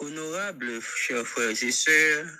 Honorables 0.00 0.80
chers 0.80 1.26
frères 1.26 1.60
et 1.60 1.72
sœurs, 1.72 2.30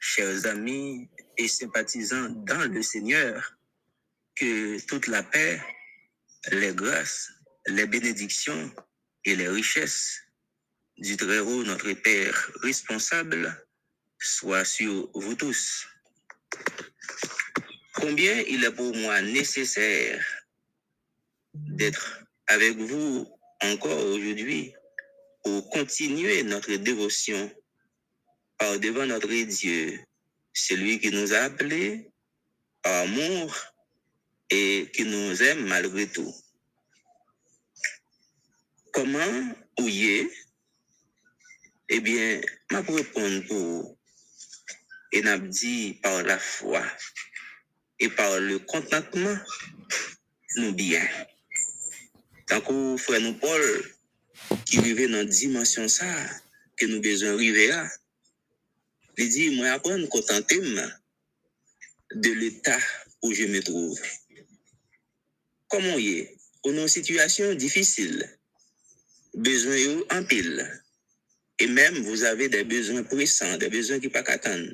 chers 0.00 0.46
amis 0.46 1.08
et 1.38 1.46
sympathisants 1.46 2.30
dans 2.30 2.68
le 2.72 2.82
Seigneur, 2.82 3.56
que 4.34 4.84
toute 4.86 5.06
la 5.06 5.22
paix, 5.22 5.62
les 6.50 6.74
grâces, 6.74 7.30
les 7.66 7.86
bénédictions 7.86 8.74
et 9.24 9.36
les 9.36 9.48
richesses 9.48 10.22
du 10.98 11.16
Très-Haut, 11.16 11.62
notre 11.62 11.92
Père 11.92 12.50
responsable, 12.62 13.64
soient 14.18 14.64
sur 14.64 15.08
vous 15.14 15.36
tous. 15.36 15.86
Combien 17.94 18.40
il 18.48 18.64
est 18.64 18.72
pour 18.72 18.92
moi 18.96 19.22
nécessaire 19.22 20.24
d'être 21.54 22.24
avec 22.48 22.76
vous 22.76 23.28
encore 23.60 24.04
aujourd'hui 24.04 24.74
pour 25.44 25.68
continuer 25.70 26.42
notre 26.42 26.74
dévotion 26.74 27.52
par 28.58 28.78
devant 28.80 29.06
notre 29.06 29.28
Dieu, 29.28 30.00
celui 30.52 30.98
qui 30.98 31.10
nous 31.10 31.32
a 31.34 31.38
appelés 31.38 32.10
par 32.82 33.02
amour 33.02 33.54
et 34.50 34.90
qui 34.94 35.04
nous 35.04 35.42
aime 35.42 35.66
malgré 35.66 36.06
tout. 36.08 36.34
Comment 38.92 39.54
ouiller 39.78 40.30
Eh 41.88 42.00
bien, 42.00 42.40
ma 42.70 42.80
répondre 42.80 43.46
pour 43.46 43.98
et 45.12 45.22
n'a 45.22 45.38
dit 45.38 45.94
par 46.02 46.22
la 46.24 46.38
foi 46.38 46.82
et 48.00 48.08
par 48.08 48.40
le 48.40 48.58
contentement, 48.58 49.36
nous 50.56 50.72
bien. 50.72 51.06
Tant 52.46 52.60
que 52.60 52.96
frère 52.96 53.20
nous 53.20 53.34
Paul, 53.34 53.94
qui 54.74 54.80
vivait 54.80 55.06
dans 55.06 55.18
la 55.18 55.24
dimension 55.24 55.86
ça, 55.86 56.04
que 56.76 56.86
nous 56.86 57.00
besoin 57.00 57.34
arriver 57.34 57.68
là, 57.68 57.88
il 59.16 59.28
dit, 59.28 59.50
moi, 59.50 59.70
apprendre 59.70 60.04
à 60.04 60.08
contenter 60.08 60.58
de 62.12 62.30
l'état 62.30 62.80
où 63.22 63.32
je 63.32 63.44
me 63.44 63.62
trouve. 63.62 64.00
Comment 65.68 65.96
y 65.96 66.18
est? 66.18 66.36
On 66.64 66.74
est 66.74 66.82
en 66.82 66.88
situation 66.88 67.54
difficile, 67.54 68.28
besoin 69.34 70.02
en 70.10 70.24
pile. 70.24 70.82
Et 71.60 71.68
même, 71.68 71.96
vous 72.02 72.24
avez 72.24 72.48
des 72.48 72.64
besoins 72.64 73.04
pressants, 73.04 73.56
des 73.58 73.68
besoins 73.68 74.00
qui 74.00 74.08
ne 74.08 74.12
pas 74.12 74.24
attendre. 74.26 74.72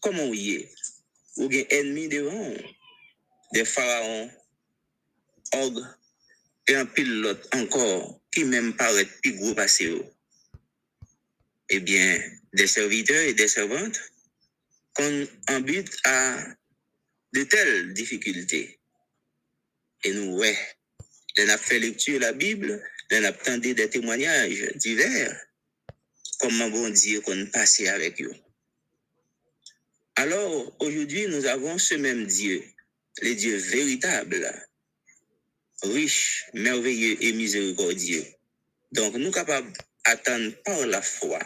Comment 0.00 0.32
y 0.32 0.52
est? 0.52 0.72
Vous 1.34 1.46
avez 1.46 1.66
ennemis 1.74 2.08
devant, 2.08 2.54
des 3.52 3.64
et 6.68 6.76
un 6.76 6.86
pilote 6.86 7.48
encore 7.54 8.20
qui 8.32 8.44
même 8.44 8.74
paraît 8.74 9.06
plus 9.22 9.34
gros 9.34 9.54
passé. 9.54 10.02
Eh 11.70 11.80
bien, 11.80 12.20
des 12.52 12.66
serviteurs 12.66 13.22
et 13.22 13.34
des 13.34 13.48
servantes 13.48 14.00
qu'on 14.94 15.26
en 15.48 15.60
but 15.60 15.88
à 16.04 16.38
de 17.32 17.42
telles 17.44 17.92
difficultés. 17.94 18.78
Et 20.04 20.12
nous, 20.12 20.36
ouais, 20.36 20.56
on 21.38 21.48
a 21.48 21.58
fait 21.58 21.78
lecture 21.78 22.14
de 22.14 22.24
la 22.24 22.32
Bible, 22.32 22.82
on 23.10 23.24
a 23.24 23.30
entendu 23.30 23.74
des 23.74 23.90
témoignages 23.90 24.70
divers, 24.76 25.46
comment 26.38 26.70
bon 26.70 26.90
Dieu 26.90 27.20
qu'on 27.22 27.46
passait 27.46 27.88
avec 27.88 28.20
eux? 28.22 28.34
Alors, 30.16 30.76
aujourd'hui, 30.80 31.26
nous 31.26 31.44
avons 31.46 31.76
ce 31.78 31.96
même 31.96 32.26
Dieu, 32.26 32.62
le 33.20 33.34
Dieu 33.34 33.56
véritable, 33.56 34.48
riche, 35.84 36.46
merveilleux 36.54 37.16
et 37.22 37.32
miséricordieux. 37.32 38.24
Donc, 38.92 39.14
nous 39.14 39.30
capables 39.30 39.72
d'attendre 40.06 40.52
par 40.64 40.86
la 40.86 41.02
foi 41.02 41.40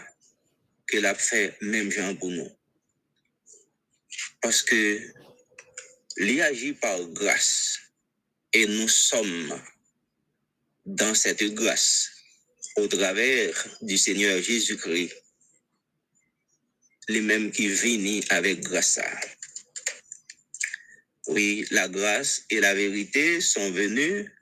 que 0.87 0.99
l'a 0.99 1.15
fait 1.15 1.57
même 1.61 1.91
Jean 1.91 2.17
pour 2.17 2.31
nous. 2.31 2.51
Parce 4.41 4.63
que 4.63 5.01
il 6.19 6.41
agit 6.43 6.73
par 6.73 7.01
grâce 7.11 7.79
et 8.53 8.67
nous 8.67 8.89
sommes 8.89 9.63
dans 10.85 11.15
cette 11.15 11.45
grâce 11.55 12.11
au 12.77 12.89
travers 12.89 13.53
du 13.83 13.97
Seigneur 13.99 14.43
Jésus-Christ, 14.43 15.15
les 17.09 17.21
mêmes 17.21 17.53
qui 17.53 17.69
viennent 17.69 18.23
avec 18.31 18.61
grâce. 18.61 18.99
Oui, 21.29 21.67
la 21.71 21.89
grâce 21.89 22.45
et 22.49 22.59
la 22.59 22.75
vérité 22.75 23.43
sont 23.43 23.71
venues 23.71 24.33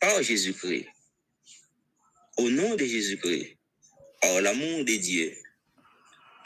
par 0.00 0.20
Jésus-Christ. 0.20 0.88
Au 2.38 2.50
nom 2.50 2.74
de 2.74 2.84
Jésus-Christ, 2.84 3.56
par 4.20 4.40
l'amour 4.40 4.84
de 4.84 4.96
Dieu, 4.96 5.36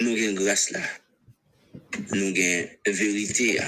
nous 0.01 0.15
avons 0.15 0.35
grâce 0.35 0.71
là. 0.71 0.83
Nous 2.13 2.27
avons 2.27 2.69
vérité. 2.87 3.59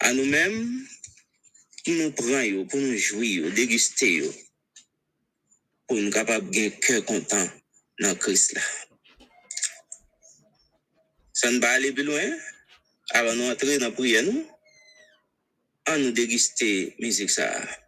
À 0.00 0.12
nous-mêmes, 0.12 0.84
nous 1.86 2.10
prenons 2.10 2.66
pour 2.66 2.80
nous 2.80 2.96
jouir, 2.96 3.52
déguster, 3.52 4.28
pour 5.86 5.96
nous 5.96 6.10
capables 6.10 6.50
de 6.50 6.70
cœur 6.70 7.04
content 7.04 7.48
dans 8.00 8.16
Christ 8.16 8.54
là. 8.54 8.62
Ça 11.32 11.52
ne 11.52 11.60
va 11.60 11.70
aller 11.70 11.92
plus 11.92 12.02
loin? 12.02 12.36
avan 13.12 13.36
nou 13.38 13.52
atre 13.52 13.76
nan 13.82 13.92
priye 13.96 14.22
nou, 14.24 14.44
an 15.92 16.00
nou 16.00 16.16
degiste 16.16 16.70
mizik 17.02 17.32
sa 17.32 17.50
a. 17.52 17.83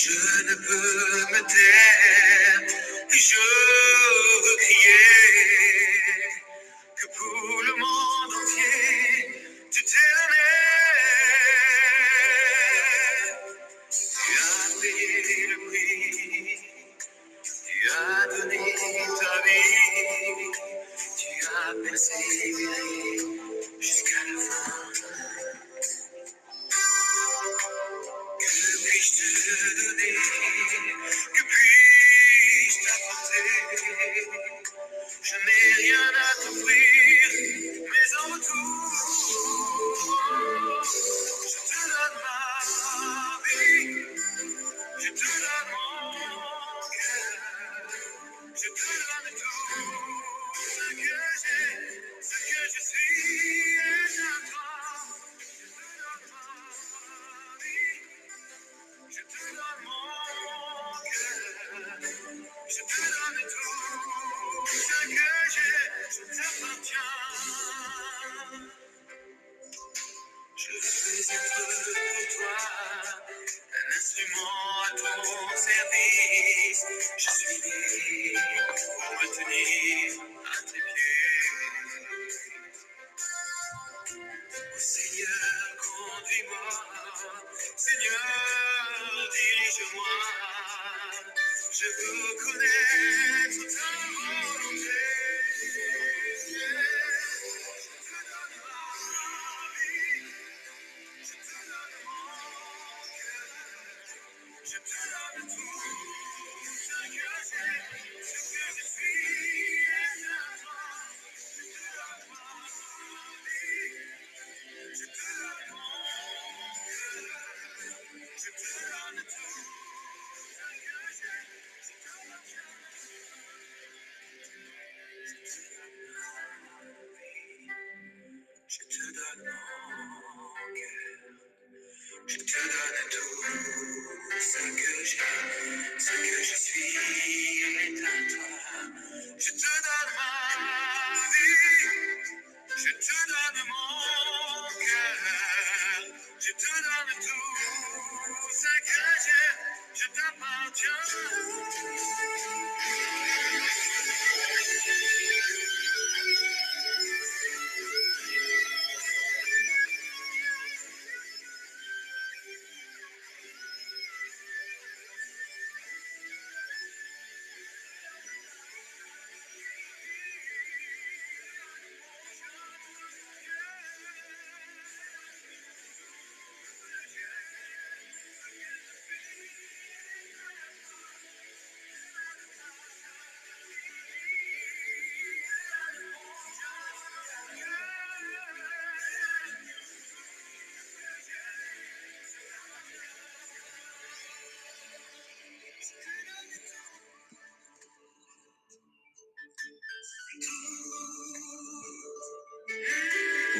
je 0.00 0.10
ne 0.10 0.54
peux 0.54 1.32
me 1.32 1.40
taire, 1.48 2.62
je 3.10 3.36
veux 4.44 4.56
crier 4.58 5.37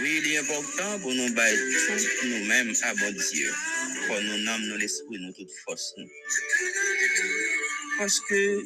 Oui, 0.01 0.23
il 0.23 0.33
est 0.33 0.39
important 0.39 1.01
pour 1.01 1.13
nous 1.13 1.33
battre 1.35 1.57
pour 2.19 2.29
nous-mêmes 2.29 2.73
à 2.83 2.95
bon 2.95 3.13
Dieu. 3.13 3.53
Pour 4.07 4.21
nous 4.21 4.49
âmes, 4.49 4.63
nous 4.67 4.77
l'esprit, 4.77 5.19
nous 5.19 5.33
toute 5.33 5.51
force. 5.65 5.95
Nous. 5.97 6.09
Parce 7.99 8.21
que 8.21 8.63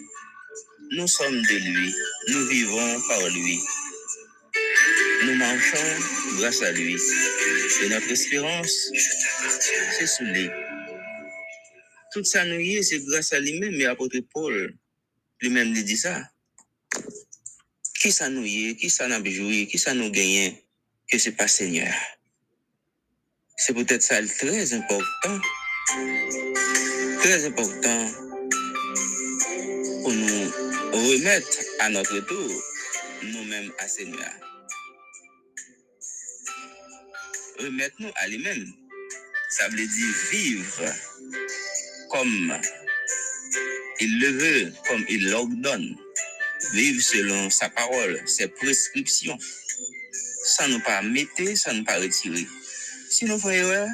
nous 0.90 1.06
sommes 1.06 1.40
de 1.40 1.54
lui, 1.54 1.94
nous 2.28 2.46
vivons 2.48 3.00
par 3.08 3.28
lui. 3.30 3.58
Nous 5.24 5.34
marchons 5.36 6.36
grâce 6.38 6.60
à 6.62 6.72
lui. 6.72 6.96
Et 7.82 7.88
notre 7.88 8.10
espérance, 8.10 8.90
sous 10.06 10.24
lui. 10.24 10.50
Tout 12.12 12.24
ça 12.24 12.44
nous 12.44 12.60
y 12.60 12.76
est, 12.76 12.82
c'est 12.82 13.00
grâce 13.00 13.32
à 13.32 13.40
lui-même, 13.40 13.74
mais 13.76 13.86
apôtre 13.86 14.18
Paul, 14.34 14.74
lui-même 15.40 15.72
lui 15.72 15.82
dit 15.82 15.96
ça. 15.96 16.28
Qui 18.00 18.12
ça 18.12 18.28
nous 18.28 18.44
y 18.44 18.70
est, 18.70 18.76
qui 18.76 18.90
ça 18.90 19.08
nous 19.08 19.30
joué, 19.30 19.66
qui 19.66 19.78
ça 19.78 19.94
nous 19.94 20.10
gagne, 20.10 20.54
que 21.10 21.18
c'est 21.18 21.32
pas 21.32 21.48
Seigneur. 21.48 21.92
C'est 23.56 23.74
peut-être 23.74 24.02
ça 24.02 24.20
le 24.20 24.28
très 24.28 24.72
important, 24.74 25.40
très 27.20 27.44
important 27.44 28.06
pour 30.02 30.12
nous 30.12 30.50
remettre 30.92 31.58
à 31.80 31.88
notre 31.90 32.18
tour 32.20 32.62
nous-mêmes 33.22 33.72
à 33.78 33.88
Seigneur. 33.88 34.32
Remettre-nous 37.58 38.10
à 38.16 38.28
lui-même. 38.28 38.66
Ça 39.50 39.68
veut 39.68 39.86
dire 39.86 40.14
vivre 40.32 40.92
comme 42.10 42.60
il 44.00 44.18
le 44.18 44.28
veut, 44.28 44.72
comme 44.88 45.04
il 45.08 45.30
l'ordonne. 45.30 45.96
Vivre 46.74 47.02
selon 47.02 47.50
sa 47.50 47.68
parole, 47.68 48.20
ses 48.26 48.48
prescriptions. 48.48 49.38
Sans 50.52 50.68
nous 50.68 50.80
pas 50.80 51.00
mettre, 51.00 51.56
sans 51.56 51.72
nous 51.72 51.84
pas 51.84 51.96
retirer. 51.96 52.46
Si 53.08 53.24
nous 53.24 53.40
erreur, 53.48 53.88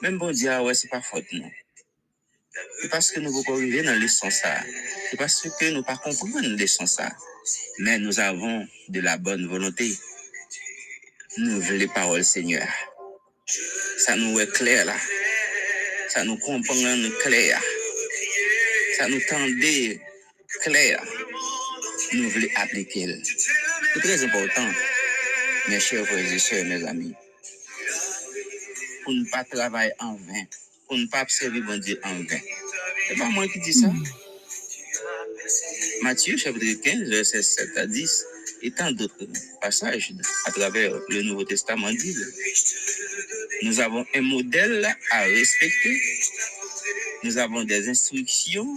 même 0.00 0.16
bon 0.16 0.30
Dieu, 0.30 0.56
ouais, 0.60 0.74
c'est 0.74 0.86
pas 0.86 1.02
faute, 1.02 1.24
non. 1.32 1.50
C'est 2.80 2.88
parce 2.88 3.10
que 3.10 3.18
nous 3.18 3.32
pouvons 3.32 3.56
arriver 3.56 3.82
dans 3.82 4.00
le 4.00 4.06
sens 4.06 4.34
ça. 4.34 4.54
C'est 5.10 5.16
parce 5.16 5.42
que 5.42 5.70
nous 5.70 5.82
pas 5.82 5.96
comprendre 5.96 6.46
le 6.46 6.66
sens 6.68 6.94
ça. 6.94 7.10
Mais 7.78 7.98
nous 7.98 8.20
avons 8.20 8.68
de 8.88 9.00
la 9.00 9.16
bonne 9.16 9.48
volonté. 9.48 9.96
Nous 11.38 11.60
voulons 11.60 11.78
les 11.78 11.88
paroles, 11.88 12.24
Seigneur. 12.24 12.68
Ça 13.98 14.14
nous 14.14 14.38
est 14.38 14.52
clair 14.52 14.84
là. 14.84 14.96
Ça 16.08 16.22
nous 16.22 16.38
comprend 16.38 16.74
clair. 17.22 17.60
Ça 18.96 19.08
nous 19.08 19.20
tendait 19.28 20.00
clair. 20.62 21.02
Nous 22.12 22.30
voulons 22.30 22.48
appliquer. 22.56 23.20
C'est 23.24 24.00
très 24.00 24.24
important, 24.24 24.68
mes 25.68 25.80
chers 25.80 26.06
frères 26.06 26.32
et 26.32 26.38
sœurs, 26.38 26.64
mes 26.64 26.84
amis. 26.84 27.14
Pour 29.04 29.14
ne 29.14 29.24
pas 29.30 29.44
travailler 29.44 29.92
en 29.98 30.14
vain. 30.14 30.44
Pour 30.86 30.96
ne 30.96 31.06
pas 31.06 31.22
observer 31.22 31.60
bon 31.60 31.78
Dieu 31.78 32.00
en 32.04 32.14
vain. 32.14 32.40
C'est 33.08 33.16
pas 33.16 33.28
moi 33.30 33.46
qui 33.48 33.60
dis 33.60 33.74
ça. 33.74 33.88
Matthieu 36.02 36.36
chapitre 36.36 36.82
15, 36.82 37.08
verset 37.08 37.42
7 37.42 37.76
à 37.76 37.86
10, 37.86 38.24
et 38.62 38.70
tant 38.72 38.90
d'autres 38.92 39.26
passages 39.60 40.12
à 40.46 40.52
travers 40.52 40.92
le 41.08 41.22
Nouveau 41.22 41.44
Testament 41.44 41.90
disent, 41.90 42.32
nous 43.62 43.80
avons 43.80 44.04
un 44.14 44.20
modèle 44.20 44.84
à 45.10 45.22
respecter, 45.22 46.00
nous 47.22 47.38
avons 47.38 47.64
des 47.64 47.88
instructions 47.88 48.76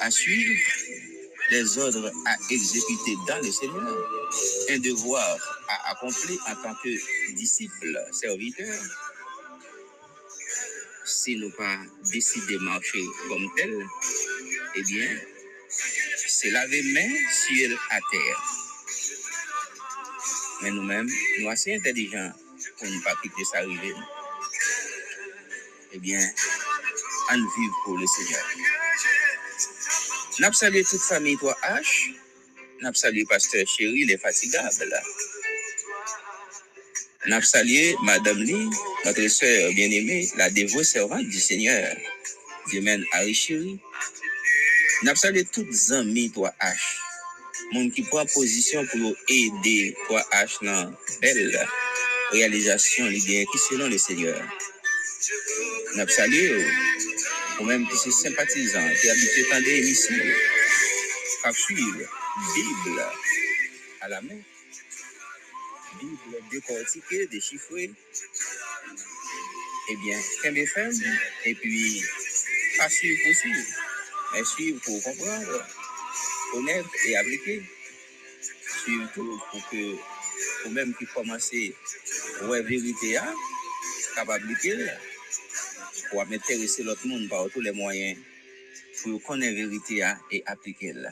à 0.00 0.10
suivre, 0.10 0.60
des 1.50 1.78
ordres 1.78 2.12
à 2.26 2.36
exécuter 2.50 3.14
dans 3.26 3.38
le 3.38 3.50
Seigneur, 3.50 4.10
un 4.70 4.78
devoir 4.78 5.38
à 5.68 5.90
accomplir 5.92 6.38
en 6.48 6.54
tant 6.62 6.74
que 6.82 7.32
disciple, 7.32 8.06
serviteur. 8.12 8.74
Si 11.04 11.36
nous 11.36 11.50
pas 11.52 11.78
décidé 12.12 12.54
de 12.54 12.58
marcher 12.58 13.04
comme 13.28 13.48
tel, 13.56 13.86
eh 14.74 14.82
bien, 14.82 15.08
c'est 15.68 16.50
laver 16.50 16.82
main, 16.82 17.14
ciel 17.30 17.76
à 17.90 17.98
terre. 18.10 18.42
Mais 20.62 20.70
nous-mêmes, 20.70 21.08
nous 21.40 21.48
assez 21.48 21.74
intelligents 21.74 22.32
pour 22.78 22.88
ne 22.88 23.00
pas 23.02 23.14
quitter 23.22 23.44
ça 23.44 23.58
arriver. 23.58 23.94
Eh 25.92 25.98
bien, 25.98 26.20
on 27.30 27.36
vive 27.36 27.72
pour 27.84 27.98
le 27.98 28.06
Seigneur. 28.06 28.44
Salué 30.52 30.84
toute 30.84 31.00
famille 31.00 31.36
3H. 31.36 32.14
N'a 32.80 32.92
salué 32.94 33.24
pasteur 33.24 33.66
chéri, 33.66 34.04
les 34.04 34.16
fatigables. 34.16 35.02
N'a 37.26 37.42
salué 37.42 37.96
Madame 38.04 38.42
Lee, 38.42 38.70
notre 39.04 39.26
sœur 39.28 39.72
bien-aimée, 39.72 40.28
la 40.36 40.48
dévouée 40.50 40.84
servante 40.84 41.26
du 41.26 41.40
Seigneur. 41.40 41.96
Dieu 42.68 42.80
mène 42.80 43.04
Harry 43.12 43.34
chéri. 43.34 43.80
N'a 45.02 45.14
salué 45.16 45.44
toutes 45.44 45.68
les 45.68 45.92
amis 45.92 46.32
3H. 46.34 46.76
Moun 47.72 47.90
qui 47.90 48.02
prend 48.02 48.24
position 48.26 48.86
pour 48.86 49.14
aider 49.28 49.96
3H 50.08 50.64
dans 50.64 50.92
belle 51.20 51.68
réalisation 52.30 53.06
les 53.06 53.20
biens 53.20 53.44
qui 53.50 53.58
selon 53.58 53.88
le 53.88 53.98
Seigneur. 53.98 54.40
Nous 55.96 56.08
saluons 56.08 56.64
ou 57.60 57.64
même 57.64 57.86
qui 57.88 57.96
sont 57.96 58.10
sympathisants, 58.10 58.88
qui 59.00 59.10
habitent 59.10 59.50
dans 59.50 59.62
des 59.62 59.78
émissions, 59.78 60.14
qui 60.14 60.57
suivent 61.52 62.08
Bible. 62.54 63.02
À 64.00 64.08
la 64.08 64.20
main, 64.22 64.38
Bible 66.00 66.36
décortiquée, 66.50 67.26
déchiffrée. 67.26 67.90
Eh 69.90 69.96
bien, 69.96 70.18
qu'un 70.42 70.54
FM, 70.54 70.92
et 71.46 71.54
puis, 71.54 72.02
pas 72.76 72.88
suivre 72.90 73.18
pour 73.24 73.34
suivre, 73.34 73.66
mais 74.34 74.44
suivre 74.44 74.80
pour 74.82 75.02
comprendre, 75.02 75.66
connaître 76.52 76.90
et 77.06 77.16
appliquer. 77.16 77.62
Suivre 78.82 79.10
tout 79.14 79.40
pour 79.50 79.68
que, 79.70 79.96
ou 80.66 80.70
même 80.70 80.94
qui 80.94 81.06
commence 81.06 81.50
à 81.54 82.44
voir 82.44 82.62
vérité, 82.62 83.16
hein, 83.16 83.34
capable 84.14 84.46
d'appliquer, 84.46 84.90
pour 86.10 86.26
m'intéresser 86.26 86.82
l'autre 86.82 87.06
monde 87.06 87.28
par 87.28 87.48
tous 87.50 87.60
les 87.60 87.72
moyens. 87.72 88.18
Pour 89.02 89.22
connaître 89.22 89.56
la 89.56 89.66
vérité 89.66 90.02
hein, 90.02 90.18
et 90.30 90.42
appliquer 90.46 90.92
là. 90.92 91.10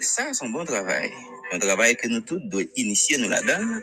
Ça, 0.00 0.32
c'est 0.32 0.44
un 0.44 0.50
bon 0.50 0.64
travail. 0.64 1.12
Un 1.50 1.58
travail 1.58 1.96
que 1.96 2.06
nous 2.06 2.20
tous 2.20 2.38
devons 2.38 2.64
initier 2.76 3.18
nous 3.18 3.28
là-dedans 3.28 3.80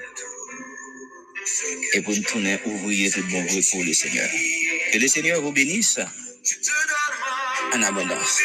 et 1.93 2.01
pour 2.01 2.15
nous 2.15 2.23
tourner 2.23 2.59
ouvrier 2.65 3.11
tout 3.11 3.23
bon 3.29 3.45
pour 3.45 3.83
le 3.83 3.93
Seigneur. 3.93 4.29
Que 4.93 4.97
le 4.97 5.07
Seigneur 5.07 5.41
vous 5.41 5.51
bénisse 5.51 5.99
en 7.73 7.81
abondance. 7.81 8.39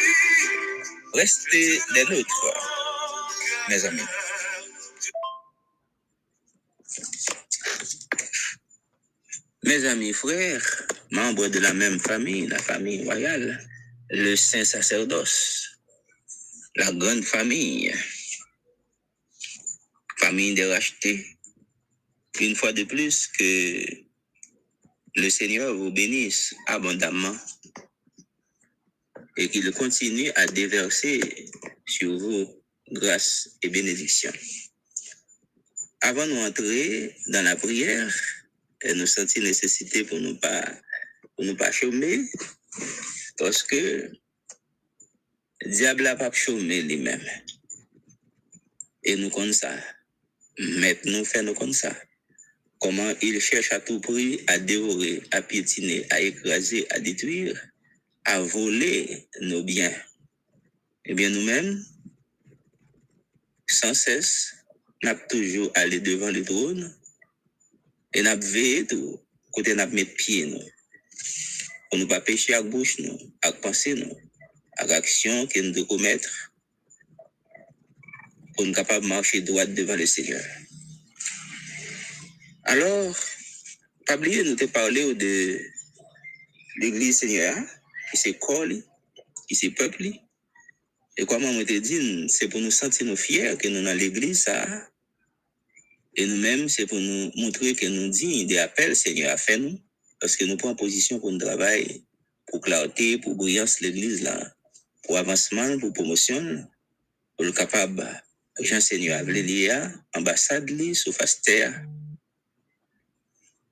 Restez 1.15 1.81
des 1.95 2.05
nôtres, 2.05 2.47
mes 3.69 3.85
amis. 3.85 4.01
Mes 9.63 9.85
amis 9.85 10.13
frères, 10.13 10.87
membres 11.11 11.47
de 11.49 11.59
la 11.61 11.75
même 11.75 12.01
famille, 12.01 12.49
la 12.49 12.59
famille 12.59 13.05
royale, 13.05 13.61
le 14.11 14.35
saint 14.35 14.65
sacerdoce, 14.65 15.60
la 16.77 16.93
grande 16.93 17.25
famille, 17.25 17.93
famille 20.19 20.55
des 20.55 20.67
rachetés, 20.67 21.27
une 22.41 22.55
fois 22.55 22.73
de 22.73 22.85
plus 22.85 23.27
que 23.27 23.85
le 25.17 25.31
Seigneur 25.31 25.75
vous 25.75 25.91
bénisse 25.91 26.55
abondamment 26.67 27.37
et 29.37 29.49
qu'il 29.49 29.71
continue 29.73 30.31
à 30.37 30.47
déverser 30.47 31.50
sur 31.87 32.17
vous 32.17 32.62
grâce 32.93 33.57
et 33.62 33.69
bénédiction. 33.69 34.33
Avant 36.03 36.27
de 36.27 36.33
entrer 36.47 37.17
dans 37.29 37.43
la 37.43 37.57
prière, 37.57 38.15
nous 38.95 39.07
sentir 39.07 39.43
nécessité 39.43 40.05
pour 40.05 40.19
nous 40.21 40.37
pas 40.39 40.65
nous 41.39 41.57
pas 41.57 41.73
chômer 41.73 42.21
parce 43.39 43.62
que 43.62 44.11
diable 45.67 46.07
a 46.07 46.17
pas 46.17 46.33
chômé 46.33 46.83
lui-même. 46.83 47.25
Et 49.02 49.17
nous 49.17 49.31
comme 49.31 49.52
ça. 49.52 49.73
Maintenant 50.59 51.23
nous 51.43 51.55
comme 51.55 51.73
ça. 51.73 51.95
Comment 52.79 53.12
il 53.23 53.40
cherche 53.40 53.73
à 53.73 53.81
tout 53.81 54.00
prix 54.00 54.40
à 54.47 54.59
dévorer 54.59 55.23
à 55.31 55.43
piétiner 55.43 56.07
à 56.11 56.21
écraser 56.21 56.87
à 56.90 56.99
détruire 56.99 57.61
à 58.25 58.40
voler 58.40 59.29
nos 59.40 59.62
biens. 59.62 59.95
Eh 61.05 61.14
bien 61.14 61.31
nous-mêmes 61.31 61.85
sans 63.67 63.95
cesse 63.95 64.55
n'a 65.02 65.14
toujours 65.14 65.71
allé 65.75 66.00
devant 66.00 66.31
le 66.31 66.43
trône 66.45 66.95
et 68.12 68.23
n'a 68.23 68.37
veillé 68.37 68.87
tout, 68.87 69.21
côté 69.52 69.75
n'a 69.75 69.87
mettre 69.87 70.14
pied 70.14 70.47
nous. 70.47 70.62
Pour 71.90 71.99
ne 71.99 72.05
pas 72.05 72.21
pécher 72.21 72.55
à 72.55 72.62
bouche 72.62 72.99
nous, 72.99 73.19
à 73.43 73.52
penser 73.52 73.95
nous, 73.95 74.17
à 74.81 74.87
l'action 74.87 75.47
que 75.47 75.61
nous 75.61 75.73
devons 75.73 75.87
commettre 75.87 76.53
pour 78.55 78.65
nous 78.65 78.73
capable 78.73 79.05
de 79.05 79.11
marcher 79.11 79.43
droit 79.43 79.67
devant 79.67 79.95
le 79.95 80.07
Seigneur. 80.07 80.43
Alors, 82.65 83.15
pas 84.07 84.17
oublier, 84.17 84.43
nous 84.43 84.57
te 84.57 84.65
parler 84.65 85.15
de 85.15 85.61
l'église 86.77 87.19
Seigneur, 87.19 87.57
qui 88.11 88.17
c'est 88.17 88.39
corps, 88.39 88.65
qui 89.47 89.55
c'est 89.55 89.71
peuple. 89.71 90.13
Et 91.19 91.27
comme 91.27 91.45
on 91.45 91.65
te 91.65 91.79
dit, 91.79 92.27
c'est 92.29 92.49
pour 92.49 92.61
nous 92.61 92.71
sentir 92.71 93.07
nous 93.07 93.17
fiers 93.17 93.57
que 93.59 93.69
nous 93.69 93.85
dans 93.85 93.97
l'église, 93.97 94.45
ça, 94.45 94.67
et 96.17 96.27
nous-mêmes, 96.27 96.71
c'est 96.71 96.87
pour 96.87 96.99
nous 96.99 97.31
montrer 97.37 97.75
que 97.75 97.87
nous 97.87 98.09
dignes 98.09 98.47
des 98.47 98.59
appels 98.59 98.97
Seigneur 98.97 99.33
a 99.33 99.37
fait 99.37 99.59
nous, 99.59 99.79
parce 100.19 100.37
que 100.37 100.47
nous 100.47 100.57
prenons 100.57 100.75
position 100.75 101.21
pour 101.21 101.31
nous 101.33 101.39
travailler, 101.39 102.03
pour 102.47 102.63
clarté, 102.63 103.19
pour 103.19 103.35
brillance 103.35 103.81
l'église 103.81 104.23
là, 104.23 104.55
pour 105.11 105.19
avancement, 105.19 105.76
pour 105.81 105.93
promotion, 105.93 106.64
pour 107.37 107.45
le 107.45 107.50
capable, 107.50 108.07
Jean 108.61 108.81
Seigneur 108.81 109.19
a 109.19 109.25
voulu 109.25 109.69
ambassade 110.14 110.71
li, 110.71 110.95
sous 110.95 111.12
terre, 111.43 111.85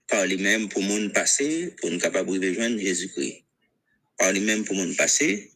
par 0.08 0.26
lui-même 0.26 0.68
pour 0.68 0.82
monde 0.82 1.12
passé, 1.12 1.72
pour 1.80 1.92
nous 1.92 2.00
capable 2.00 2.40
de 2.40 2.48
rejoindre 2.48 2.80
Jésus-Christ. 2.80 3.44
Par 4.16 4.32
lui-même 4.32 4.64
pour 4.64 4.74
monde 4.74 4.96
passé, 4.96 5.52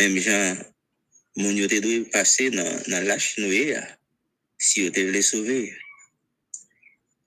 même 0.00 0.18
Jean, 0.18 0.56
mon 1.36 1.52
yote 1.52 1.80
doit 1.80 2.10
passer 2.10 2.50
dans, 2.50 2.82
dans 2.88 3.06
l'âge 3.06 3.36
noé, 3.38 3.76
si 4.58 4.88
vous 4.88 4.92
voulez 4.92 5.22
sauver. 5.22 5.72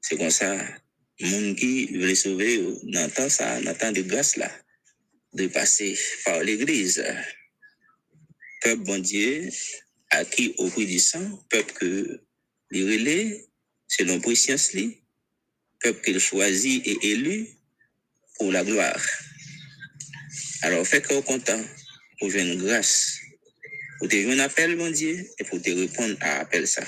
C'est 0.02 0.18
comme 0.18 0.32
ça, 0.32 0.54
monde 1.22 1.56
qui 1.56 1.86
veut 1.96 2.14
sauver 2.14 2.62
temps 3.16 3.30
ça, 3.30 3.62
temps 3.80 3.94
de 3.94 4.02
grâce 4.02 4.36
là, 4.36 4.52
de 5.32 5.48
passer 5.48 5.98
par 6.26 6.44
l'église. 6.44 7.02
Peuple 8.62 8.84
bon 8.84 9.00
Dieu, 9.00 9.50
à 10.10 10.26
qui 10.26 10.54
au 10.58 10.70
prix 10.70 10.86
du 10.86 11.00
sang, 11.00 11.44
peuple 11.50 11.74
que 11.74 12.22
les 12.72 12.84
relais, 12.84 13.46
selon 13.88 14.20
préscience 14.20 14.72
peuple 15.80 16.02
qu'il 16.02 16.20
choisit 16.20 16.86
et 16.86 17.12
élu 17.12 17.48
pour 18.38 18.52
la 18.52 18.64
gloire. 18.64 19.02
Alors, 20.62 20.86
fait 20.88 21.06
qu'on 21.06 21.22
content 21.22 21.64
pour 22.20 22.32
une 22.32 22.58
grâce, 22.64 23.20
pour 24.00 24.08
te 24.08 24.16
un 24.16 24.40
appel, 24.40 24.76
mon 24.78 24.90
Dieu, 24.90 25.30
et 25.38 25.44
pour 25.44 25.62
te 25.62 25.70
répondre 25.70 26.18
à 26.22 26.40
appel 26.40 26.68
ça. 26.68 26.84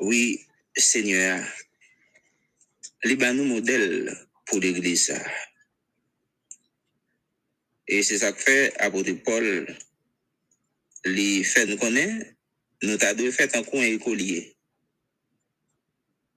Oui, 0.00 0.40
Seigneur, 0.76 1.44
nous 3.04 3.44
modèle 3.44 4.16
pour 4.46 4.58
l'église. 4.58 5.14
Et 7.92 8.04
c'est 8.04 8.18
ça 8.18 8.30
que 8.30 8.40
fait 8.40 8.72
apôtre 8.78 9.10
Paul, 9.24 9.66
les 11.04 11.42
fait 11.42 11.66
nous 11.66 11.76
connaît, 11.76 12.36
nous 12.84 12.96
t'as 12.96 13.14
deux 13.14 13.32
fait 13.32 13.56
un 13.56 13.64
coin 13.64 13.82
écolier. 13.82 14.56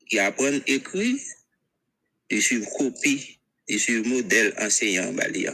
Qui 0.10 0.18
apprend 0.18 0.60
écrit, 0.66 1.22
et 2.32 2.42
suivre 2.42 2.68
copie, 2.76 3.40
et 3.68 3.78
suivre 3.78 4.08
modèle 4.08 4.56
enseignant 4.58 5.14
balian. 5.14 5.54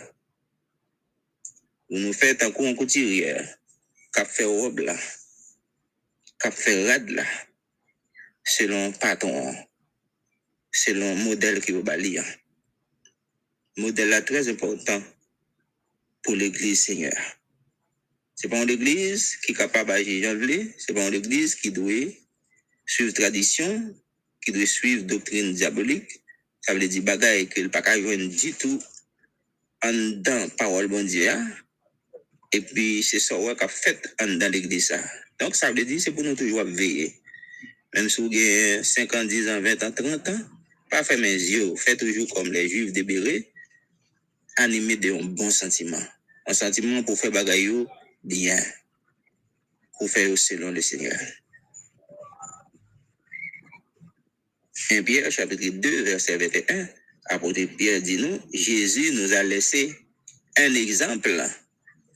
Vous 1.90 1.98
nous 1.98 2.14
un 2.24 2.52
coup 2.52 2.66
en 2.66 2.76
couturière, 2.76 3.60
cap 4.14 4.30
fait 4.30 4.46
robe 4.46 4.80
là, 4.80 4.98
cap 6.40 6.54
fait 6.54 6.90
rad 6.90 7.10
là, 7.10 7.26
selon 8.46 8.94
patron, 8.94 9.54
selon 10.72 11.14
modèle 11.18 11.60
qui 11.60 11.74
vous 11.74 11.84
bali. 11.84 12.20
Modèle 13.76 14.10
là 14.10 14.22
très 14.22 14.48
important 14.48 15.04
pour 16.24 16.36
l'église 16.36 16.82
Seigneur. 16.82 17.18
C'est 18.36 18.48
pas 18.48 18.64
une 18.64 18.70
église 18.70 19.36
qui 19.38 19.52
est 19.52 19.56
capable 19.56 19.90
d'agir 19.90 20.24
janvier, 20.24 20.74
c'est 20.78 20.94
pas 20.94 21.08
une 21.08 21.14
église 21.16 21.56
qui 21.56 21.72
doit 21.72 22.08
suivre 22.86 23.14
tradition, 23.14 23.96
qui 24.44 24.52
doit 24.52 24.66
suivre 24.66 25.04
doctrine 25.04 25.54
diabolique. 25.54 26.10
Ça 26.62 26.74
veut 26.74 26.88
dire 26.88 27.04
bagaille 27.04 27.48
que 27.50 27.62
le 27.62 27.70
pas 27.70 27.82
du 27.82 28.54
tout 28.54 28.82
en 29.84 29.94
dans 29.94 30.50
parole 30.58 30.88
bon 30.88 31.06
Dieu. 31.06 31.30
hein. 31.30 31.52
Et 32.52 32.62
puis 32.62 33.04
c'est 33.04 33.20
ça 33.20 33.38
ouais, 33.40 33.56
qu'a 33.56 33.68
fait 33.68 34.02
en 34.22 34.28
dans 34.28 34.52
l'église. 34.52 34.94
Donc 35.40 35.56
ça 35.56 35.72
veut 35.72 35.86
dire 35.86 36.02
c'est 36.02 36.12
pour 36.12 36.24
nous 36.24 36.36
toujours 36.36 36.64
veiller. 36.64 37.14
Même 37.94 38.10
si 38.10 38.22
vous 38.22 38.28
avez 38.28 38.84
5 38.84 39.16
ans, 39.16 39.24
10 39.26 39.50
ans, 39.50 39.62
20 39.62 39.84
ans, 39.84 39.92
30 39.92 40.30
ans, 40.30 40.40
pas 40.90 41.04
faire 41.04 41.18
mes 41.18 41.34
yeux, 41.34 41.76
faites 41.76 42.00
toujours 42.00 42.28
comme 42.34 42.52
les 42.52 42.70
juifs 42.70 42.94
débérés, 44.68 44.98
animés 44.98 44.98
d'un 44.98 45.24
bon 45.24 45.52
sentiment. 45.52 46.04
Un 46.48 46.54
sentiment 46.54 47.04
pour 47.04 47.20
faire 47.20 47.32
bagaille 47.32 47.86
bien, 48.24 48.60
pour 49.98 50.10
faire 50.10 50.38
selon 50.38 50.72
le 50.72 50.82
Seigneur. 50.82 51.18
1 54.92 55.04
Pierre 55.04 55.32
chapitre 55.32 55.70
2, 55.70 56.04
verset 56.04 56.38
21, 56.38 56.90
apôtre 57.26 57.64
Pierre 57.78 58.02
dit 58.02 58.18
nous, 58.18 58.40
Jésus 58.54 59.12
nous 59.14 59.34
a 59.34 59.44
laissé 59.44 59.96
un 60.58 60.74
exemple 60.74 61.44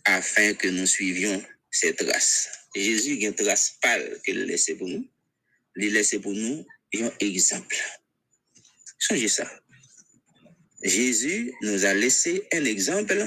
afin 0.05 0.53
que 0.55 0.67
nous 0.69 0.87
suivions 0.87 1.43
ses 1.71 1.93
traces. 1.95 2.49
Jésus 2.75 3.23
a 3.23 3.27
une 3.27 3.35
trace 3.35 3.77
pâle 3.81 4.19
qu'il 4.25 4.41
a 4.41 4.45
laissé 4.45 4.75
pour 4.75 4.87
nous. 4.87 5.07
Il 5.75 5.89
a 5.91 5.93
laissé 5.93 6.19
pour 6.19 6.33
nous 6.33 6.65
un 6.95 7.11
exemple. 7.19 7.77
Songez 8.99 9.27
ça. 9.27 9.62
Jésus 10.83 11.53
nous 11.61 11.85
a 11.85 11.93
laissé 11.93 12.47
un 12.53 12.65
exemple 12.65 13.17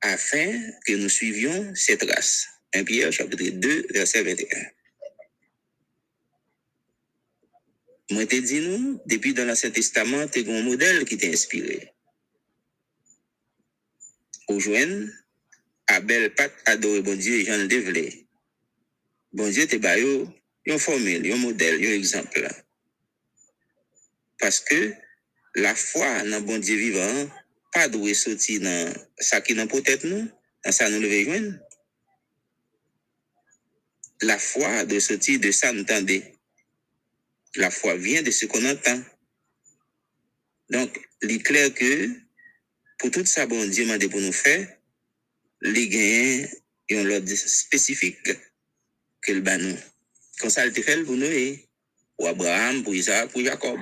afin 0.00 0.70
que 0.84 0.92
nous 0.92 1.08
suivions 1.08 1.74
cette 1.74 2.02
race. 2.02 2.48
1 2.74 2.84
Pierre 2.84 3.12
chapitre 3.12 3.50
2, 3.50 3.86
verset 3.90 4.22
21. 4.22 4.66
Moi, 8.10 8.26
te 8.26 8.36
dit 8.36 8.60
nous, 8.60 9.00
depuis 9.06 9.34
dans 9.34 9.44
l'Ancien 9.44 9.70
Testament, 9.70 10.28
tu 10.28 10.48
un 10.48 10.62
modèle 10.62 11.04
qui 11.04 11.16
t'a 11.16 11.28
inspiré. 11.28 11.92
Au 14.48 14.60
joindre, 14.60 15.08
Abel 15.88 16.34
pat 16.34 16.52
adoré 16.66 17.00
bon 17.02 17.16
Dieu 17.16 17.44
Jean 17.44 17.58
le 17.58 17.68
dévelé. 17.68 18.26
Bon 19.32 19.48
Dieu 19.48 19.66
te 19.66 19.78
ba 19.78 19.94
yo, 19.98 20.26
yon 20.66 20.80
formule, 20.82 21.26
yon 21.30 21.38
modèle, 21.38 21.78
yon 21.78 21.94
exemple. 21.94 22.42
Parce 24.38 24.58
que 24.60 24.94
la 25.56 25.74
foi 25.74 26.22
dans 26.24 26.42
bon 26.42 26.58
Dieu 26.58 26.76
vivant, 26.76 27.30
pas 27.72 27.88
doué 27.88 28.12
sorti 28.12 28.58
dans 28.60 28.92
ça 29.18 29.40
qui 29.40 29.54
dans 29.54 29.66
peut-être 29.66 30.04
nous, 30.04 30.28
dans 30.62 30.72
ça 30.72 30.88
nous 30.90 31.00
lever 31.00 31.24
joindre. 31.24 31.58
La 34.20 34.38
foi 34.38 34.84
de 34.84 35.00
sortir 35.00 35.40
de 35.40 35.50
ça 35.50 35.72
nous 35.72 35.84
tendez. 35.84 36.34
La 37.54 37.70
foi 37.70 37.96
vient 37.96 38.22
de 38.22 38.30
ce 38.30 38.44
qu'on 38.44 38.64
entend. 38.66 39.02
Donc, 40.68 40.98
il 41.22 41.30
est 41.30 41.42
clair 41.42 41.72
que 41.72 42.10
pour 42.98 43.10
tout 43.10 43.24
ça, 43.24 43.46
bon 43.46 43.66
Dieu 43.66 43.86
m'a 43.86 43.96
dit 43.96 44.08
pour 44.08 44.20
nous 44.20 44.32
faire, 44.32 44.68
les 45.62 45.88
gains 45.88 46.48
et 46.88 46.98
on 46.98 47.04
l'ordre 47.04 47.34
spécifique 47.34 48.30
que 49.22 49.32
le 49.32 49.40
ban 49.40 49.58
nous. 49.58 49.76
Comme 50.38 50.50
ça, 50.50 50.66
il 50.66 50.72
te 50.72 50.82
fait 50.82 51.02
pour 51.02 51.16
nous 51.16 51.24
et 51.24 51.66
pour 52.16 52.28
Abraham, 52.28 52.82
pour 52.82 52.94
Isaac, 52.94 53.30
pour 53.30 53.42
Jacob. 53.42 53.80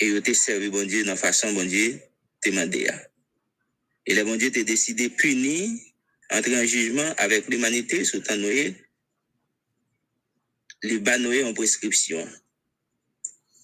Et 0.00 0.06
il 0.06 0.22
te 0.22 0.32
servi, 0.32 0.68
bon 0.68 0.86
Dieu, 0.86 1.04
dans 1.04 1.16
façon, 1.16 1.52
bon 1.52 1.64
Dieu, 1.64 2.00
te 2.40 2.50
demandé. 2.50 2.90
Et 4.06 4.14
le 4.14 4.24
bon 4.24 4.36
Dieu 4.36 4.50
t'a 4.50 4.62
décidé 4.62 5.10
punir, 5.10 5.68
entrer 6.30 6.58
en 6.58 6.64
jugement 6.64 7.14
avec 7.16 7.48
l'humanité 7.48 8.04
sous 8.04 8.20
temps 8.20 8.36
Noé, 8.36 8.76
les 10.82 10.98
bas 10.98 11.18
Noé 11.18 11.42
en 11.44 11.52
prescription. 11.52 12.26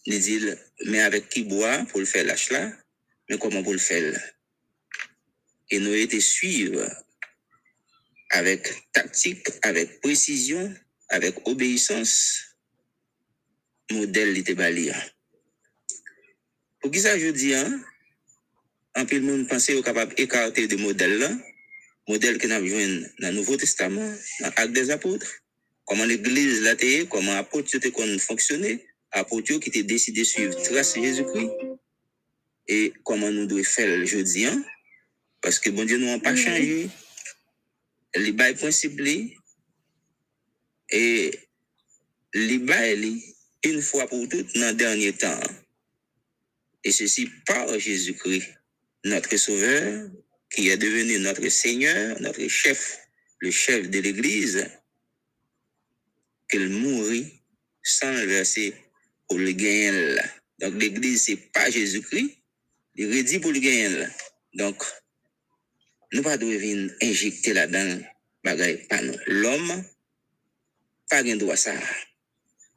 Il 0.07 0.21
dit, 0.21 0.41
mais 0.87 1.01
avec 1.01 1.29
qui 1.29 1.45
boire 1.45 1.87
pour 1.87 2.01
le 2.01 2.07
faire 2.07 2.25
lâche 2.25 2.51
là, 2.51 2.73
mais 3.31 3.39
comment 3.39 3.63
pour 3.63 3.73
le 3.73 3.79
faire? 3.79 4.21
Et 5.71 5.79
Noé 5.79 6.09
te 6.09 6.19
suivre 6.19 6.85
avec 8.31 8.69
tactique, 8.93 9.47
avec 9.63 10.01
précision, 10.01 10.75
avec 11.09 11.47
obéissance, 11.47 12.57
modèle 13.91 14.43
de 14.43 14.55
balia. 14.55 15.14
Pour 16.85 16.91
qui 16.91 17.01
ça 17.01 17.19
je 17.19 17.29
dis, 17.29 17.55
hein? 17.55 17.81
En 18.95 19.07
plus, 19.07 19.19
le 19.19 19.25
monde 19.25 19.49
pense 19.49 19.71
au 19.71 19.81
capable 19.81 20.15
d'écarter 20.15 20.69
de 20.69 20.77
modèle 20.77 21.19
là, 21.19 21.31
modèle 22.07 22.37
que 22.37 22.47
nous 22.47 22.53
avons 22.53 23.07
dans 23.21 23.29
le 23.29 23.35
Nouveau 23.37 23.57
Testament, 23.57 24.13
dans 24.41 24.53
l'Acte 24.55 24.73
des 24.73 24.91
Apôtres, 24.91 25.33
comment 25.87 26.05
l'église 26.05 26.61
l'a 26.61 26.73
été, 26.73 27.07
comment 27.07 27.33
apôtres 27.37 27.79
ont 27.97 28.19
fonctionné, 28.19 28.85
apôtres 29.13 29.61
qui 29.61 29.71
étaient 29.71 29.83
décidé 29.83 30.21
de 30.21 30.27
suivre 30.27 30.63
trace 30.63 30.95
Jésus-Christ, 30.95 31.53
et 32.69 32.93
comment 33.03 33.31
nous 33.31 33.47
devons 33.47 33.65
faire 33.65 34.03
aujourd'hui, 34.03 34.45
hein? 34.45 34.63
Parce 35.41 35.59
que 35.59 35.71
bon 35.71 35.87
Dieu 35.87 35.97
nous 35.97 36.09
n'a 36.09 36.19
pas 36.19 36.37
changé. 36.37 36.91
Les 38.15 38.33
bails 38.33 38.57
principes, 38.57 39.01
et 40.91 41.31
les 42.35 42.59
bails, 42.59 43.23
une 43.65 43.81
fois 43.81 44.07
pour 44.07 44.29
toutes, 44.29 44.55
dans 44.55 44.67
le 44.67 44.75
dernier 44.75 45.15
temps. 45.15 45.41
Et 46.85 46.93
ceci 46.93 47.29
par 47.47 47.79
Jésus-Christ, 47.79 48.49
notre 49.05 49.37
Sauveur, 49.37 50.11
qui 50.51 50.69
est 50.69 50.77
devenu 50.77 51.19
notre 51.19 51.49
Seigneur, 51.49 52.21
notre 52.21 52.47
chef, 52.49 52.99
le 53.41 53.51
chef 53.51 53.91
de 53.91 53.99
l'Église, 54.01 54.67
qu'il 56.51 56.69
mourit 56.69 57.33
sans 57.83 58.13
verser 58.27 58.75
pour 59.29 59.39
le 59.39 59.53
gagner 59.53 60.15
là. 60.15 60.25
Donc 60.61 60.75
l'Église, 60.81 61.23
c'est 61.23 61.37
pas 61.53 61.71
Jésus-Christ, 61.71 62.39
il 62.97 63.17
est 63.17 63.25
dit 63.25 63.39
pour 63.39 63.53
le 63.53 63.59
gagner 63.59 63.89
là. 63.89 64.07
Donc, 64.55 64.85
nous 66.13 66.23
pas 66.23 66.37
devons 66.37 66.95
injecter 67.03 67.53
là-dedans 67.53 68.05
bagaille 68.45 68.87
pas. 68.87 69.01
L'homme, 69.27 69.85
pas 71.09 71.23
de 71.23 71.35
droit 71.35 71.57
ça. 71.57 71.75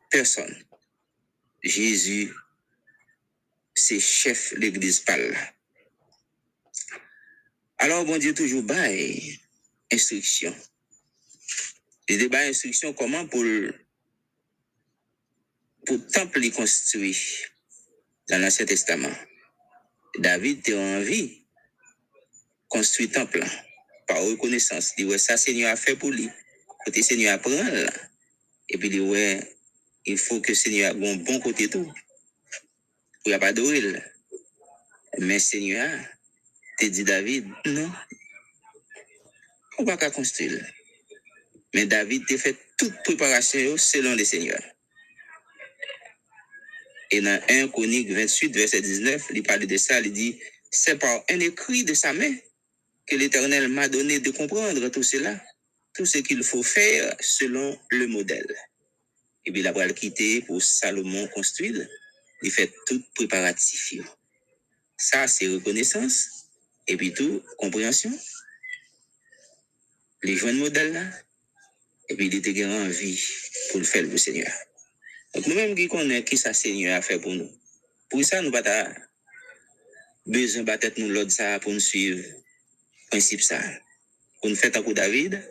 Personne. 0.10 0.56
Jésus, 1.62 2.34
c'est 3.78 4.00
chef 4.00 4.54
de 4.54 4.60
l'église 4.60 5.04
là. 5.08 5.54
Alors, 7.80 8.06
bon 8.06 8.18
Dieu, 8.18 8.34
toujours 8.34 8.64
bail 8.64 9.40
instruction. 9.92 10.56
Il 12.10 12.18
débat 12.18 12.40
instruction 12.40 12.94
comment 12.94 13.26
pour 13.28 13.44
pour 15.86 16.08
temple 16.08 16.50
construit 16.52 17.18
dans 18.30 18.42
l'Ancien 18.42 18.66
Testament? 18.66 19.14
David 20.18 20.70
a 20.72 20.98
envie 20.98 21.46
construire 22.68 23.12
temple 23.12 23.40
là, 23.40 23.48
par 24.08 24.22
reconnaissance. 24.24 24.94
Il 24.98 25.06
dit 25.06 25.12
ouais 25.12 25.18
ça 25.18 25.38
Seigneur 25.38 25.72
a 25.72 25.76
fait 25.76 25.96
pour 25.96 26.12
lui. 26.12 26.30
Côté 26.86 27.04
Seigneur 27.04 27.36
apprend 27.36 27.52
là. 27.52 27.92
Et 28.70 28.78
puis 28.78 28.88
il 28.88 28.92
dit 28.92 29.00
ouais 29.00 29.58
il 30.06 30.18
faut 30.18 30.42
que 30.42 30.54
Seigneur 30.54 30.96
ait 30.96 31.12
un 31.12 31.18
bon 31.18 31.40
côté 31.40 31.70
tout. 31.70 31.94
Pour 33.28 33.40
pas 33.40 33.48
adorer. 33.48 34.02
Mais 35.20 35.38
Seigneur 35.38 36.00
te 36.80 36.86
dit 36.86 37.04
David 37.04 37.46
non? 37.66 37.92
On 39.80 39.84
va 39.84 39.98
pas 39.98 40.10
construire. 40.10 40.66
Mais 41.74 41.86
David 41.86 42.26
te 42.26 42.38
fait 42.38 42.56
toute 42.78 42.94
préparation 43.04 43.76
selon 43.76 44.16
le 44.16 44.24
Seigneur. 44.24 44.62
Et 47.12 47.20
dans 47.20 47.42
1 47.50 47.68
Chronique 47.68 48.12
28, 48.12 48.56
verset 48.56 48.82
19, 48.82 49.22
il 49.34 49.44
parle 49.44 49.66
de 49.66 49.78
ça, 49.78 50.00
il 50.00 50.14
dit, 50.14 50.40
c'est 50.72 50.98
par 50.98 51.24
un 51.30 51.40
écrit 51.42 51.84
de 51.84 51.94
sa 51.94 52.14
main 52.14 52.34
que 53.08 53.18
l'Éternel 53.18 53.68
m'a 53.68 53.90
donné 53.90 54.22
de 54.22 54.32
comprendre 54.32 54.88
tout 54.88 55.04
cela, 55.04 55.38
tout 55.94 56.06
ce 56.06 56.20
qu'il 56.20 56.44
faut 56.44 56.64
faire 56.64 57.14
selon 57.20 57.78
le 57.90 58.08
modèle. 58.08 58.56
Et 59.46 59.52
puis 59.52 59.60
il 59.60 59.68
a 59.68 59.94
quitter 59.94 60.42
pour 60.44 60.62
Salomon 60.64 61.28
construire, 61.28 61.88
il 62.42 62.52
fait 62.52 62.74
tout 62.86 63.04
préparatif. 63.16 63.94
Ça, 64.98 65.28
c'est 65.28 65.48
reconnaissance, 65.48 66.48
et 66.88 66.98
puis 66.98 67.14
tout, 67.14 67.44
compréhension. 67.58 68.12
Les 70.24 70.36
jeunes 70.36 70.58
modèles 70.58 70.94
là, 70.94 71.06
et 72.10 72.16
puis 72.16 72.28
il 72.28 72.36
était 72.36 72.66
envie 72.66 73.22
pour 73.70 73.80
le 73.80 73.86
faire 73.86 74.04
le 74.04 74.18
Seigneur. 74.18 74.52
Donc 75.34 75.46
nous-mêmes 75.48 75.76
qui 75.76 75.88
connaissons 75.88 76.24
qui 76.24 76.38
ça 76.38 76.54
Seigneur 76.54 76.98
a 76.98 77.02
fait 77.02 77.20
pour 77.20 77.34
nous. 77.34 77.52
Pour 78.10 78.24
ça, 78.24 78.42
nous 78.42 78.52
pas 78.52 78.88
besoin 80.26 80.64
de 80.64 81.02
nous 81.02 81.10
l'autre 81.10 81.32
ça 81.32 81.60
pour 81.60 81.72
nous 81.72 81.80
suivre 81.80 82.24
principe 83.10 83.42
ça. 83.42 83.62
Pour 84.42 84.50
nous 84.50 84.56
faire 84.56 84.76
un 84.76 84.82
coup 84.82 84.94
David, 84.94 85.42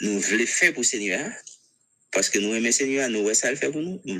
nous 0.00 0.20
voulons 0.20 0.46
faire 0.46 0.72
pour 0.72 0.82
le 0.82 0.86
Seigneur. 0.86 1.32
Parce 2.12 2.30
que 2.30 2.38
nous 2.38 2.54
aimons 2.54 2.66
le 2.66 2.72
Seigneur, 2.72 3.08
nous 3.08 3.22
voulons 3.22 3.34
ça 3.34 3.50
le 3.50 3.56
faire 3.56 3.72
pour 3.72 3.82
nous. 3.82 4.00
Nous 4.04 4.16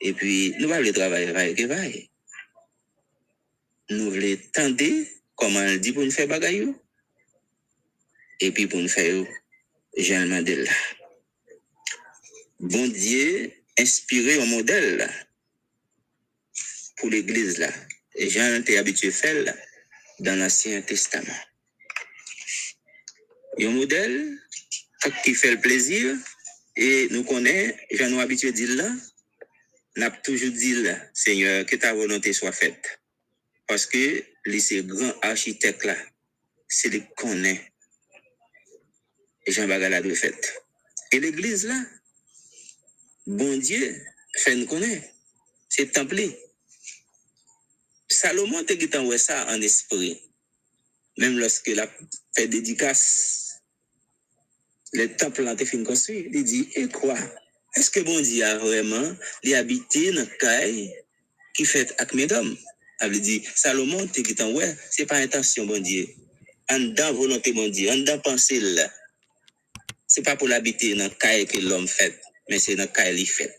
Et 0.00 0.12
puis, 0.12 0.54
nous 0.58 0.68
voulons 0.68 0.92
travailler, 0.92 1.26
travailler, 1.26 1.54
travailler. 1.54 2.10
Nous 3.90 4.10
voulons 4.10 4.36
tendre, 4.52 5.06
comment 5.36 5.62
il 5.62 5.80
dit 5.80 5.92
pour 5.92 6.04
nous 6.04 6.10
faire 6.10 6.28
bagaille. 6.28 6.74
Et 8.40 8.50
puis 8.50 8.66
pour 8.66 8.80
nous 8.80 8.88
faire, 8.88 9.24
Jean 9.96 10.26
Mandela. 10.26 10.70
Bon 12.60 12.86
Dieu, 12.88 13.52
inspiré 13.78 14.40
un 14.42 14.46
modèle 14.46 15.08
pour 16.96 17.10
l'église 17.10 17.58
là. 17.58 17.70
Jean 18.18 18.56
était 18.56 18.78
habitué 18.78 19.08
à 19.08 19.12
faire 19.12 19.54
dans 20.20 20.38
l'Ancien 20.38 20.82
Testament. 20.82 21.36
Un 23.60 23.70
modèle 23.70 24.38
qui 25.22 25.34
fait 25.34 25.52
le 25.52 25.60
plaisir 25.60 26.16
et 26.76 27.08
nous 27.10 27.24
connaissons, 27.24 27.76
Jean 27.92 28.10
nous 28.10 28.20
habitué 28.20 28.48
à 28.48 28.52
dire 28.52 28.74
là, 28.76 28.90
n'a 29.96 30.10
toujours 30.10 30.50
dit 30.50 30.82
Seigneur, 31.14 31.64
que 31.66 31.76
ta 31.76 31.94
volonté 31.94 32.32
soit 32.32 32.52
faite. 32.52 33.00
Parce 33.66 33.86
que 33.86 34.24
ces 34.60 34.84
grands 34.84 35.18
architectes 35.22 35.84
là, 35.84 35.96
c'est 36.68 36.88
les 36.88 37.04
connaît. 37.16 37.72
Et 39.46 39.52
Jean 39.52 39.66
Bagala 39.66 40.02
de 40.02 40.14
fait. 40.14 40.54
Et 41.12 41.20
l'église 41.20 41.66
là, 41.66 41.80
bon 43.26 43.56
Dieu, 43.58 44.04
fait 44.36 44.54
nous 44.54 44.66
connaître. 44.66 45.08
C'est 45.68 45.92
templé. 45.92 46.38
Salomon 48.08 48.64
te 48.64 48.72
en 48.74 49.18
ça 49.18 49.46
en 49.48 49.60
esprit. 49.60 50.22
Même 51.18 51.38
lorsque 51.38 51.68
la 51.68 51.88
fait 52.34 52.46
dédicace, 52.48 53.62
le 54.92 55.16
temple 55.16 55.46
a 55.48 55.52
été 55.52 55.82
construit, 55.82 56.28
il 56.32 56.44
dit, 56.44 56.68
et 56.74 56.88
quoi? 56.88 57.16
Est-ce 57.76 57.90
que 57.90 58.00
bon 58.00 58.20
Dieu 58.20 58.42
a 58.44 58.56
vraiment, 58.56 59.16
habité 59.54 60.10
dans 60.12 60.26
caille 60.38 60.92
qui 61.56 61.64
fait 61.64 61.94
avec 61.98 62.14
mesdames. 62.14 62.56
Elle 63.00 63.20
dit, 63.20 63.42
Salomon, 63.54 64.06
qui 64.08 64.34
t'en 64.34 64.52
ouais, 64.52 64.74
c'est 64.90 65.06
pas 65.06 65.16
intention, 65.16 65.66
bon 65.66 65.82
Dieu. 65.82 66.06
En 66.70 66.78
dedans 66.78 67.12
volonté, 67.12 67.52
bon 67.52 67.68
Dieu, 67.68 67.90
en 67.90 67.96
dedans 67.96 68.18
pensée, 68.20 68.60
là. 68.60 68.90
C'est 70.06 70.22
pas 70.22 70.36
pour 70.36 70.48
l'habiter 70.48 70.94
dans 70.94 71.04
le 71.04 71.10
caille 71.10 71.46
que 71.46 71.58
l'homme 71.58 71.88
fait, 71.88 72.18
mais 72.48 72.58
c'est 72.58 72.76
dans 72.76 72.84
le 72.84 72.88
caille 72.88 73.16
qu'il 73.16 73.28
fait. 73.28 73.56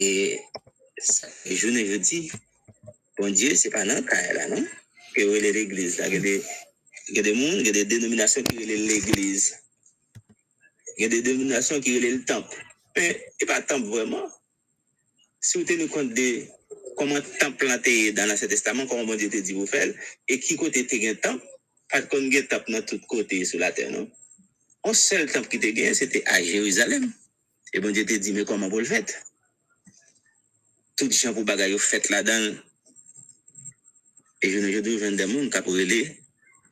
Et, 0.00 0.40
je 1.46 1.68
ne 1.68 1.84
je 1.84 1.96
dis, 1.96 2.30
bon 3.18 3.32
Dieu, 3.32 3.54
c'est 3.54 3.70
pas 3.70 3.84
dans 3.84 3.94
le 3.94 4.02
caille 4.02 4.34
là, 4.34 4.48
non? 4.48 4.66
Que 5.14 5.22
est 5.22 5.52
l'église 5.52 5.98
là? 5.98 6.08
Il 6.08 6.14
y 6.14 6.16
a 6.16 6.20
des, 6.20 6.42
il 7.08 7.16
y 7.16 7.18
a 7.20 7.22
des 7.22 7.34
mondes, 7.34 7.60
il 7.60 7.66
y 7.66 7.70
a 7.70 7.72
des 7.72 7.84
dénominations 7.84 8.42
qui 8.42 8.54
sont 12.26 12.44
l'église. 12.96 13.04
A 13.04 13.10
le. 13.10 13.16
Mais 13.16 13.26
il 13.40 13.50
a 13.50 13.54
pas 13.54 13.60
de 13.60 13.66
temple 13.66 13.86
vraiment. 13.86 14.30
Si 15.40 15.58
vous 15.58 15.64
tenez 15.64 15.88
compte 15.88 16.14
de 16.14 16.44
comment 16.96 17.14
le 17.16 17.22
temple 17.22 17.66
planté 17.66 18.12
dans 18.12 18.26
l'Ancien 18.26 18.48
Testament, 18.48 18.86
comment 18.86 19.04
bon 19.04 19.16
Dieu 19.16 19.28
dit 19.28 19.52
vous 19.52 19.66
faire, 19.66 19.92
et 20.28 20.38
qui 20.38 20.56
côté 20.56 20.86
te 20.86 20.94
un 21.10 21.14
temple, 21.14 21.44
pas 21.88 22.02
qu'on 22.02 22.18
a 22.18 22.38
un 22.38 22.42
temple 22.42 22.72
dans 22.72 22.82
tous 22.82 23.00
côtés 23.08 23.44
sur 23.44 23.58
la 23.58 23.72
terre, 23.72 23.90
non? 23.90 24.10
Seul 24.92 25.30
temple 25.30 25.48
qui 25.48 25.60
te 25.60 25.66
gagne, 25.66 25.94
c'était 25.94 26.22
à 26.26 26.42
Jérusalem. 26.42 27.12
Et 27.72 27.80
bon 27.80 27.90
Dieu 27.90 28.04
te 28.04 28.12
dit, 28.14 28.32
mais 28.32 28.44
comment 28.44 28.68
vous 28.68 28.80
le 28.80 28.84
faites? 28.84 29.24
Tout 30.96 31.06
les 31.06 31.12
gens 31.12 31.32
pour 31.32 31.44
bagaille 31.44 31.78
fait 31.78 32.08
là-dedans. 32.10 32.56
Et 34.42 34.50
je 34.50 34.58
ne 34.58 34.80
dis, 34.80 34.98
je 34.98 35.06
des 35.06 35.28
gens 35.28 35.62
qui 35.62 35.70
aller 35.70 36.18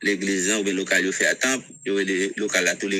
l'église 0.01 0.51
ou 0.51 0.63
bien 0.63 0.73
local, 0.73 1.05
il 1.05 1.13
fait 1.13 1.25
à 1.25 1.35
temple, 1.35 1.65
il 1.85 1.93
y 1.93 2.25
a 2.25 2.29
local 2.37 2.67
à 2.67 2.75
toute 2.75 2.91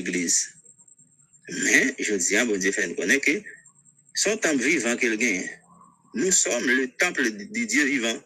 Mais, 1.52 1.96
je 2.00 2.16
dis, 2.16 2.36
bon 2.46 2.58
Dieu 2.58 2.72
fait 2.72 2.88
nous 2.88 2.96
connaître 2.96 3.26
que 3.26 3.44
son 4.16 4.38
temple 4.38 4.64
vivant 4.64 4.96
qu'il 4.96 5.18
gagne. 5.18 5.50
Nous 6.14 6.32
sommes 6.32 6.66
le 6.66 6.88
temple 6.92 7.30
du 7.30 7.66
Dieu 7.66 7.86
vivant. 7.86 8.24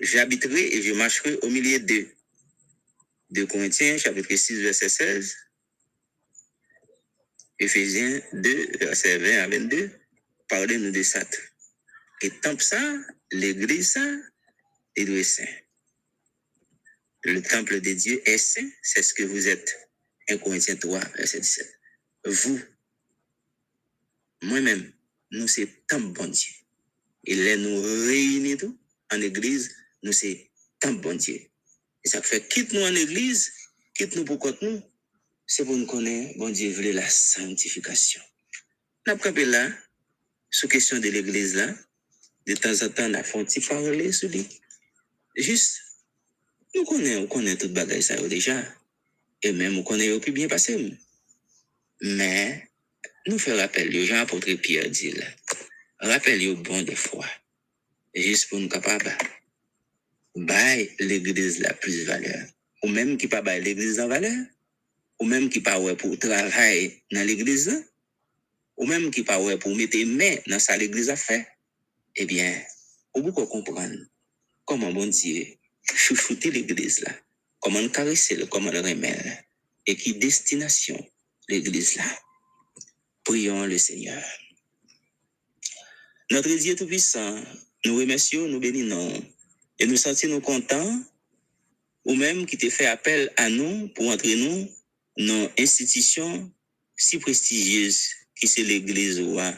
J'habiterai 0.00 0.74
et 0.74 0.82
je 0.82 0.92
marcherai 0.94 1.38
au 1.42 1.48
milieu 1.48 1.78
d'eux. 1.78 2.08
De 3.30 3.44
Corinthiens, 3.44 3.98
chapitre 3.98 4.34
6, 4.34 4.62
verset 4.62 4.88
16. 4.88 5.36
Éphésiens 7.60 8.20
2, 8.32 8.78
verset 8.78 9.18
20 9.18 9.38
à 9.38 9.48
22. 9.48 9.90
Parlez-nous 10.48 10.90
de 10.90 11.02
ça. 11.02 11.24
Et 12.22 12.30
temple 12.30 12.62
ça, 12.62 12.80
l'église 13.30 13.92
ça, 13.92 14.16
et 14.96 15.04
doit 15.04 15.22
saint. 15.22 15.44
Le 17.22 17.42
temple 17.42 17.80
de 17.80 17.92
Dieu 17.92 18.22
est 18.24 18.38
saint, 18.38 18.68
c'est 18.82 19.02
ce 19.02 19.14
que 19.14 19.24
vous 19.24 19.46
êtes. 19.48 19.76
1 20.28 20.38
Corinthiens 20.38 20.76
3, 20.76 21.00
verset 21.16 21.40
17. 21.40 21.77
Vous, 22.28 22.60
moi-même, 24.42 24.92
nous 25.30 25.48
c'est 25.48 25.86
temple 25.86 26.12
bon 26.12 26.28
Dieu. 26.28 26.52
Et 27.24 27.34
là, 27.34 27.56
nous 27.56 27.80
réunissons 27.80 28.76
en 29.10 29.20
église, 29.20 29.74
nous 30.02 30.12
c'est 30.12 30.50
temple 30.78 31.00
bon 31.00 31.16
Dieu. 31.16 31.40
Et 32.04 32.08
ça 32.08 32.20
fait 32.22 32.46
quitte 32.48 32.72
nous 32.72 32.82
en 32.82 32.94
église, 32.94 33.52
quitte 33.94 34.14
nous 34.14 34.24
pour 34.24 34.38
contre 34.38 34.62
nous, 34.64 34.82
c'est 35.46 35.64
pour 35.64 35.76
nous 35.76 35.86
connaître, 35.86 36.38
bon 36.38 36.50
Dieu 36.50 36.70
voulait 36.70 36.92
la 36.92 37.08
sanctification. 37.08 38.20
Nous 39.06 39.14
avons 39.14 39.46
là, 39.46 39.70
sous 40.50 40.68
question 40.68 40.98
de 40.98 41.08
l'église 41.08 41.54
là, 41.54 41.74
de 42.46 42.54
temps 42.54 42.82
en 42.82 42.88
temps, 42.90 43.08
on 43.08 43.14
a 43.14 43.22
fait 43.22 43.38
un 43.38 43.44
petit 43.44 43.60
parler 43.60 44.12
sur 44.12 44.28
lui. 44.28 44.46
Juste, 45.36 45.80
nous 46.74 46.84
connaissons, 46.84 47.22
on 47.22 47.26
connaît 47.26 47.56
tout 47.56 47.68
bagage 47.70 48.02
ça 48.02 48.16
déjà. 48.28 48.62
Et 49.42 49.52
même, 49.52 49.78
on 49.78 49.82
connaît 49.82 50.10
au 50.12 50.20
plus 50.20 50.32
bien 50.32 50.48
passé. 50.48 50.98
Mais, 52.00 52.68
nous 53.26 53.38
faisons 53.38 53.56
rappel, 53.56 53.92
gens 54.06 54.20
apôtre 54.20 54.52
Pierre 54.54 54.88
dit 54.88 55.10
là, 55.10 55.26
rappel 55.98 56.48
au 56.48 56.56
bon 56.56 56.82
de 56.82 56.94
foi. 56.94 57.26
Juste 58.14 58.48
pour 58.48 58.60
nous 58.60 58.68
capables, 58.68 59.16
bail 60.36 60.90
l'église 61.00 61.58
la 61.60 61.74
plus 61.74 62.04
valeur. 62.04 62.46
Ou 62.84 62.88
même 62.88 63.16
qui 63.16 63.26
pas 63.26 63.42
bail 63.42 63.62
l'église 63.62 63.98
en 63.98 64.08
valeur. 64.08 64.46
Ou 65.18 65.24
même 65.24 65.48
qui 65.48 65.60
pas 65.60 65.78
pour 65.96 66.18
travailler 66.18 67.02
dans 67.10 67.26
l'église. 67.26 67.84
Ou 68.76 68.86
même 68.86 69.10
qui 69.10 69.24
pas 69.24 69.38
pour 69.58 69.74
mettre 69.76 69.98
main 70.06 70.36
dans 70.46 70.60
sa 70.60 70.76
l'église 70.76 71.10
à 71.10 71.16
faire. 71.16 71.44
Eh 72.14 72.24
bien, 72.26 72.62
ou 73.14 73.22
beaucoup 73.22 73.46
comprendre 73.46 73.98
comment 74.64 74.92
bon 74.92 75.06
Dieu 75.06 75.46
chouchouter 75.94 76.50
l'église 76.52 77.00
là? 77.00 77.12
Comment 77.60 77.80
le 77.80 77.88
caresser, 77.88 78.38
comment 78.48 78.70
le 78.70 78.80
remettre. 78.80 79.42
Et 79.86 79.96
qui 79.96 80.14
destination 80.14 81.04
l'église 81.48 81.96
là. 81.96 82.04
Prions 83.24 83.64
le 83.64 83.78
Seigneur. 83.78 84.22
Notre 86.30 86.54
Dieu 86.54 86.76
Tout-Puissant, 86.76 87.42
nous 87.84 87.96
remercions, 87.96 88.46
nous 88.48 88.60
bénissons 88.60 89.22
et 89.78 89.86
nous 89.86 89.96
sentons 89.96 90.40
contents, 90.40 91.02
ou 92.04 92.14
même 92.14 92.46
qui 92.46 92.56
te 92.56 92.68
fait 92.70 92.86
appel 92.86 93.32
à 93.36 93.48
nous 93.48 93.88
pour 93.88 94.08
entrer 94.10 94.36
nous 94.36 94.68
dans 95.18 95.50
institution 95.58 96.50
si 96.96 97.18
prestigieuse 97.18 98.08
qui 98.34 98.46
c'est 98.46 98.62
l'Église 98.62 99.20
ouah, 99.20 99.54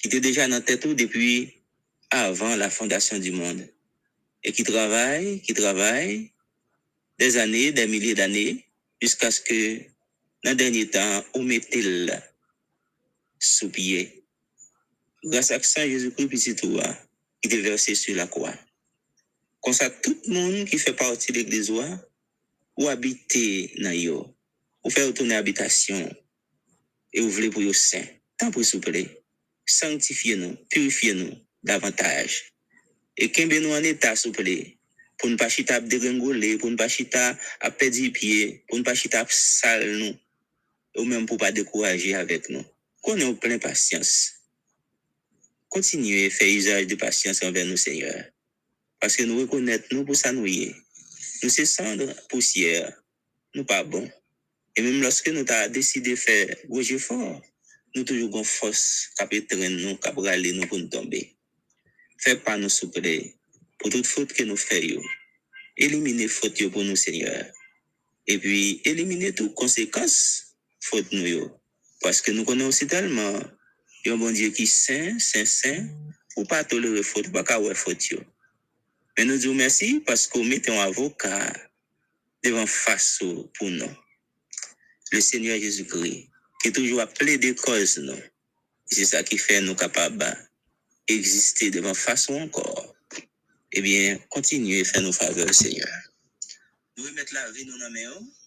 qui 0.00 0.08
était 0.08 0.20
déjà 0.20 0.48
dans 0.48 0.60
tête 0.60 0.86
depuis 0.86 1.54
avant 2.10 2.56
la 2.56 2.70
fondation 2.70 3.18
du 3.18 3.30
monde 3.30 3.66
et 4.42 4.52
qui 4.52 4.64
travaille, 4.64 5.40
qui 5.42 5.54
travaille 5.54 6.32
des 7.18 7.36
années, 7.36 7.72
des 7.72 7.86
milliers 7.86 8.14
d'années 8.14 8.64
jusqu'à 9.00 9.30
ce 9.30 9.40
que 9.40 9.89
dans 10.44 10.50
le 10.50 10.56
dernier 10.56 10.88
temps, 10.88 11.24
on 11.34 11.42
mette 11.42 11.74
le 11.74 12.12
sous 13.38 13.70
pied 13.70 14.20
grâce 15.24 15.50
à 15.50 15.62
ça, 15.62 15.86
Jésus-Christ, 15.86 16.28
petit 16.28 16.56
toi, 16.56 16.96
qui 17.42 17.54
est 17.54 17.60
versé 17.60 17.94
sur 17.94 18.14
la 18.14 18.26
croix. 18.26 18.54
Comme 19.60 19.74
ça, 19.74 19.90
tout 19.90 20.18
le 20.26 20.32
monde 20.32 20.64
qui 20.66 20.78
fait 20.78 20.94
partie 20.94 21.32
de 21.32 21.38
l'église, 21.38 21.70
ouah, 21.70 22.00
ou 22.76 22.88
habiter 22.88 23.72
dans 23.78 23.90
yo, 23.90 24.34
ou 24.82 24.90
faire 24.90 25.06
retourner 25.06 25.34
habitation, 25.34 26.14
et 27.12 27.20
ou 27.20 27.28
voulez 27.28 27.50
pour 27.50 27.62
yo 27.62 27.72
saint, 27.72 28.04
tant 28.38 28.50
pour 28.50 28.62
vous 28.62 28.80
plaît, 28.80 29.22
sanctifiez-nous, 29.66 30.56
purifiez-nous 30.70 31.36
davantage. 31.62 32.54
Et 33.16 33.30
qu'un 33.30 33.46
nous 33.46 33.72
en 33.72 33.84
état, 33.84 34.16
s'il 34.16 34.30
vous 34.30 34.42
plaît, 34.42 34.78
pour 35.18 35.28
ne 35.28 35.36
pas 35.36 35.50
chita 35.50 35.74
à 35.74 35.80
dégringoler, 35.80 36.56
pour 36.56 36.70
ne 36.70 36.76
pas 36.76 36.88
chita 36.88 37.36
à 37.60 37.70
perdre 37.70 38.08
pied, 38.08 38.64
pour 38.68 38.78
ne 38.78 38.82
pas 38.82 38.94
chita 38.94 39.20
à 39.20 39.26
sale 39.28 39.98
nous, 39.98 40.16
ou 41.00 41.08
menm 41.08 41.26
pou 41.26 41.40
pa 41.40 41.50
dekouraje 41.56 42.12
avèk 42.18 42.50
nou. 42.52 42.62
Konen 43.00 43.32
ou 43.32 43.40
plen 43.40 43.60
pasyans. 43.62 44.12
Kontinye 45.72 46.28
fè 46.34 46.46
usaj 46.58 46.84
de 46.90 46.98
pasyans 47.00 47.40
anvè 47.46 47.64
nou 47.64 47.80
seigneur. 47.80 48.28
Paske 49.00 49.24
nou 49.24 49.40
rekonèt 49.40 49.88
nou 49.94 50.04
pou 50.04 50.18
sa 50.18 50.34
nou 50.36 50.44
ye. 50.44 50.74
Nou 51.40 51.48
se 51.52 51.64
sandre 51.64 52.12
pousyèr. 52.28 52.90
Nou 53.56 53.64
pa 53.64 53.80
bon. 53.82 54.04
E 54.76 54.84
menm 54.84 55.00
loske 55.02 55.32
nou 55.34 55.48
ta 55.48 55.64
deside 55.72 56.12
fè 56.20 56.36
goje 56.70 56.98
fòr, 57.02 57.40
nou 57.94 58.06
toujou 58.06 58.30
gon 58.30 58.46
fòs 58.46 58.82
kap 59.18 59.32
etren 59.34 59.78
nou, 59.80 59.96
kap 60.02 60.18
rale 60.22 60.52
nou 60.54 60.68
pou 60.70 60.78
nou 60.78 60.92
tombe. 60.92 61.22
Fè 62.20 62.36
pa 62.44 62.58
nou 62.60 62.70
souple 62.70 63.16
pou 63.80 63.90
tout 63.90 64.06
fòt 64.06 64.36
ke 64.36 64.44
nou 64.46 64.60
fè 64.60 64.78
yo. 64.84 65.00
Elimine 65.80 66.28
fòt 66.28 66.60
yo 66.60 66.68
pou 66.74 66.84
nou 66.84 66.98
seigneur. 67.00 67.48
E 68.28 68.36
pi 68.38 68.60
elimine 68.86 69.32
tout 69.34 69.56
konsekans 69.58 70.14
faute 70.80 71.12
nous. 71.12 71.50
Parce 72.02 72.20
que 72.20 72.30
nous 72.30 72.44
connaissons 72.44 72.68
aussi 72.68 72.86
tellement 72.86 73.40
un 74.06 74.16
bon 74.16 74.30
Dieu 74.30 74.50
qui 74.50 74.62
est 74.62 74.66
saint, 74.66 75.18
saint, 75.18 75.44
saint, 75.44 75.88
ou 76.36 76.44
pas 76.44 76.64
tolérer 76.64 77.02
faute, 77.02 77.28
ou 77.28 77.32
pas 77.32 77.44
qu'à 77.44 77.60
ouais 77.60 77.74
faute. 77.74 78.02
Mais 79.18 79.24
nous 79.24 79.36
disons 79.36 79.54
merci 79.54 80.00
parce 80.06 80.26
qu'on 80.26 80.44
met 80.44 80.68
un 80.70 80.78
avocat 80.78 81.52
devant 82.42 82.66
face 82.66 83.18
pour 83.18 83.70
nous. 83.70 83.96
Le 85.12 85.20
Seigneur 85.20 85.60
Jésus-Christ, 85.60 86.28
qui 86.62 86.68
est 86.68 86.72
toujours 86.72 87.00
appelé 87.00 87.36
des 87.36 87.54
causes, 87.54 87.98
nous. 87.98 88.16
C'est 88.86 89.04
ça 89.04 89.22
qui 89.22 89.38
fait 89.38 89.60
nous 89.60 89.74
capables 89.74 90.24
d'exister 91.08 91.70
devant 91.70 91.94
face 91.94 92.30
encore. 92.30 92.94
Eh 93.72 93.82
bien, 93.82 94.18
continuez 94.30 94.80
à 94.80 94.84
faire 94.84 95.02
nos 95.02 95.12
faveurs, 95.12 95.54
Seigneur. 95.54 95.88
Nous 96.96 97.04
remettons 97.04 97.34
la 97.34 97.50
vie 97.52 97.64
dans. 97.66 98.39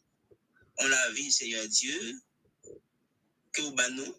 On 0.78 0.88
la 0.88 1.12
vie, 1.12 1.32
Seigneur 1.32 1.68
Dieu, 1.68 2.22
que 3.52 3.62
vous 3.62 3.76
nous, 3.92 4.16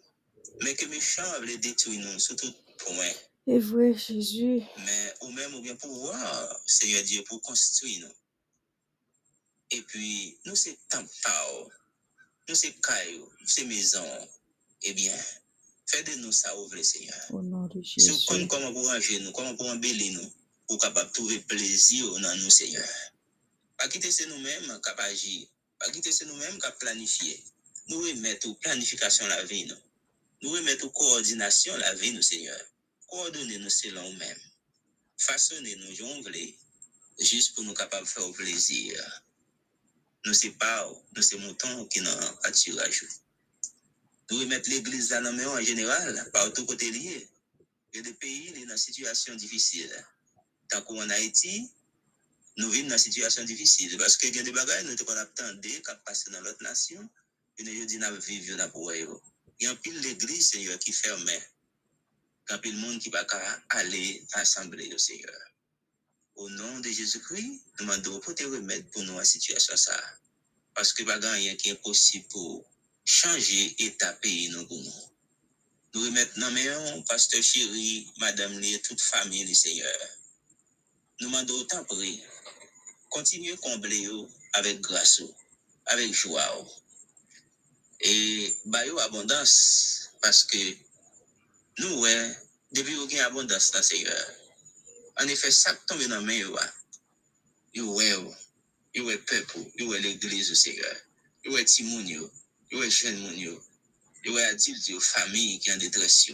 mais 0.61 0.75
que 0.75 0.85
méchants 0.85 1.39
veulent 1.39 1.59
détruire 1.59 1.99
nous, 2.01 2.19
surtout 2.19 2.51
pour 2.77 2.93
moi. 2.93 3.05
C'est 3.47 3.59
vrai, 3.59 3.93
Jésus. 3.93 4.61
Mais 4.77 5.13
ou 5.21 5.31
même 5.31 5.53
ou 5.53 5.61
bien 5.61 5.75
pouvoir, 5.75 6.61
Seigneur 6.65 7.03
Dieu, 7.03 7.23
pour 7.27 7.41
construire 7.41 8.07
nous. 8.07 8.13
Et 9.71 9.81
puis, 9.81 10.37
nous 10.45 10.55
c'est 10.55 10.77
temple, 10.89 11.09
nous 12.47 12.55
c'est 12.55 12.73
caillou, 12.81 13.29
nous 13.41 13.47
c'est 13.47 13.65
maison. 13.65 14.05
Eh 14.83 14.93
bien, 14.93 15.15
faites 15.85 16.07
de 16.07 16.15
nous 16.21 16.31
ça 16.31 16.55
ouvre, 16.57 16.81
Seigneur. 16.81 17.19
Au 17.31 17.41
nom 17.41 17.67
de 17.67 17.81
Si 17.83 18.09
vous 18.09 18.15
Jésus. 18.17 18.47
comment 18.47 18.71
pour 18.71 18.87
ranger 18.87 19.19
nous, 19.19 19.31
comment 19.31 19.55
pour 19.55 19.67
embellir 19.67 20.13
nous, 20.13 20.31
pour 20.67 20.79
capable 20.79 21.11
trouver 21.11 21.39
plaisir 21.39 22.05
dans 22.19 22.35
nous, 22.37 22.49
Seigneur. 22.49 22.87
Pas 23.77 23.87
quitter 23.89 24.11
c'est 24.11 24.27
nous-mêmes 24.27 24.79
qui 24.81 25.01
agir, 25.01 25.47
Bagite 25.81 26.13
se 26.15 26.27
nou 26.29 26.37
menm 26.39 26.61
ka 26.63 26.71
planifiye. 26.81 27.35
Nou 27.89 28.05
remet 28.07 28.45
ou 28.49 28.57
planifikasyon 28.63 29.29
la 29.29 29.41
vey 29.49 29.65
nou. 29.69 29.81
Nou 30.43 30.55
remet 30.57 30.81
ou 30.85 30.93
koordinasyon 30.95 31.81
la 31.81 31.93
vey 31.99 32.13
nou, 32.15 32.25
Seigneur. 32.25 32.61
Koordone 33.11 33.59
nou 33.61 33.73
se 33.73 33.91
lan 33.93 34.07
ou 34.07 34.15
menm. 34.19 34.45
Fasone 35.25 35.75
nou 35.81 35.93
yon 35.95 36.23
vle. 36.25 36.47
Jist 37.21 37.53
pou 37.55 37.63
nou 37.63 37.77
kapab 37.77 38.07
fè 38.09 38.23
ou 38.23 38.33
plezir. 38.35 38.97
Nou 40.25 40.33
se 40.35 40.49
pa 40.59 40.73
ou, 40.87 40.97
nou 41.13 41.23
se 41.23 41.37
mouton 41.39 41.77
ou 41.79 41.87
ki 41.91 42.01
nan 42.03 42.17
patirajou. 42.43 43.07
Nou 44.31 44.41
remet 44.41 44.67
l'Eglise 44.71 45.13
la 45.13 45.21
nan 45.21 45.37
men 45.37 45.47
ou 45.51 45.59
an 45.59 45.65
jeneral, 45.67 46.17
pa 46.33 46.43
ou 46.47 46.53
tou 46.57 46.65
kote 46.71 46.89
liye. 46.91 47.21
Ve 47.93 48.01
de 48.03 48.11
peyi 48.19 48.55
li 48.55 48.65
nan 48.65 48.81
situasyon 48.81 49.37
difisil. 49.39 49.91
Tankou 50.73 50.99
an 51.03 51.13
Haiti, 51.13 51.67
nous 52.57 52.69
vivons 52.69 52.87
dans 52.89 52.95
une 52.95 52.99
situation 52.99 53.43
difficile. 53.43 53.97
Parce 53.97 54.17
que 54.17 54.27
il 54.27 54.35
y 54.35 54.39
a 54.39 54.43
des 54.43 54.51
bagages, 54.51 54.85
nous 54.85 54.95
qu'on 55.05 55.17
attendait, 55.17 55.69
qui 55.69 55.91
passent 56.05 56.29
dans 56.29 56.41
l'autre 56.41 56.63
nation, 56.63 57.09
et 57.57 57.63
nous 57.63 57.85
disons, 57.85 58.11
nous 58.11 58.21
vivons 58.21 58.57
dans 58.57 58.69
pour. 58.69 59.21
Il 59.59 59.65
y 59.65 59.67
a 59.67 59.71
un 59.71 59.75
pile 59.75 59.99
l'église, 60.01 60.49
Seigneur, 60.49 60.77
qui 60.79 60.91
ferme. 60.91 61.29
Il 62.49 62.51
y 62.51 62.53
a 62.53 62.73
monde 62.73 62.99
qui 62.99 63.09
va 63.09 63.25
aller 63.69 64.25
assembler 64.33 64.93
au 64.93 64.97
Seigneur. 64.97 65.39
Au 66.35 66.49
nom 66.49 66.79
de 66.79 66.89
Jésus-Christ, 66.89 67.61
nous 67.79 67.85
demandons 67.85 68.19
pour 68.19 68.35
te 68.35 68.43
remettre 68.43 68.89
pour 68.91 69.03
nous 69.03 69.17
la 69.17 69.23
situation 69.23 69.75
ça. 69.77 70.19
Parce 70.73 70.91
que 70.91 71.03
rien 71.03 71.55
qui 71.55 71.69
est 71.69 71.81
possible 71.81 72.27
pour 72.27 72.69
changer 73.05 73.75
état 73.79 74.13
pays 74.13 74.49
nous 74.49 74.67
pour 74.67 74.77
nous. 74.77 75.15
Nous 75.93 76.01
remettons 76.01 76.41
dans 76.41 77.03
pasteur 77.03 77.41
chéri, 77.41 78.11
madame 78.17 78.59
toute 78.83 78.99
famille, 78.99 79.45
le 79.45 79.53
Seigneur. 79.53 79.97
Nous 81.21 81.29
demandons 81.29 81.53
autant 81.53 81.85
prier. 81.85 82.21
Continuez 83.15 83.53
à 83.53 83.57
combler 83.57 84.09
avec 84.51 84.81
grâce, 84.81 85.21
avec 85.85 86.11
joie. 86.11 86.67
Et 88.01 88.57
bah 88.65 88.85
yo 88.85 88.99
abondance 88.99 90.09
parce 90.21 90.43
que 90.43 90.57
nous 91.77 92.01
ouais, 92.01 92.37
depuis 92.73 92.97
aucune 92.97 93.19
abondance 93.19 93.71
dans 93.71 93.79
le 93.79 93.83
Seigneur. 93.85 94.31
En 95.17 95.27
effet, 95.29 95.49
ça 95.49 95.73
tombe 95.87 96.03
dans 96.03 96.15
la 96.15 96.21
main 96.21 96.33
yo, 96.33 96.57
a, 96.57 96.73
yo 97.73 97.93
ouais, 97.93 98.09
yo, 98.09 98.35
yo 98.95 99.05
ouais 99.05 99.17
peuple, 99.19 99.59
yo 99.77 99.87
ouais 99.87 100.01
l'église 100.01 100.51
au 100.51 100.55
Seigneur. 100.55 100.95
Yo 101.45 101.53
ouais 101.53 101.63
timoun 101.63 102.05
yo, 102.05 102.29
yo 102.69 102.79
ouais 102.79 102.91
jeune 102.91 103.17
moun 103.19 103.61
ouais 104.25 104.43
adulte 104.43 104.89
yo, 104.89 104.99
famille 104.99 105.59
qui 105.59 105.71
en 105.71 105.77
détresse. 105.77 106.31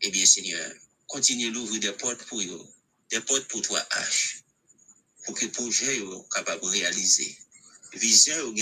Eh 0.00 0.10
bien, 0.10 0.24
Seigneur, 0.24 0.72
continue 1.08 1.52
d'ouvrir 1.52 1.80
des 1.80 1.92
portes 1.92 2.24
pour 2.24 2.40
eux, 2.40 2.66
des 3.10 3.20
portes 3.20 3.48
pour 3.48 3.60
toi, 3.60 3.86
H, 3.90 4.39
pour 5.30 5.38
que 5.38 5.44
le 5.44 5.52
projet 5.52 5.98
yo 5.98 6.22
capable 6.34 6.62
de 6.62 6.66
réaliser. 6.66 7.38
Vision 7.92 8.52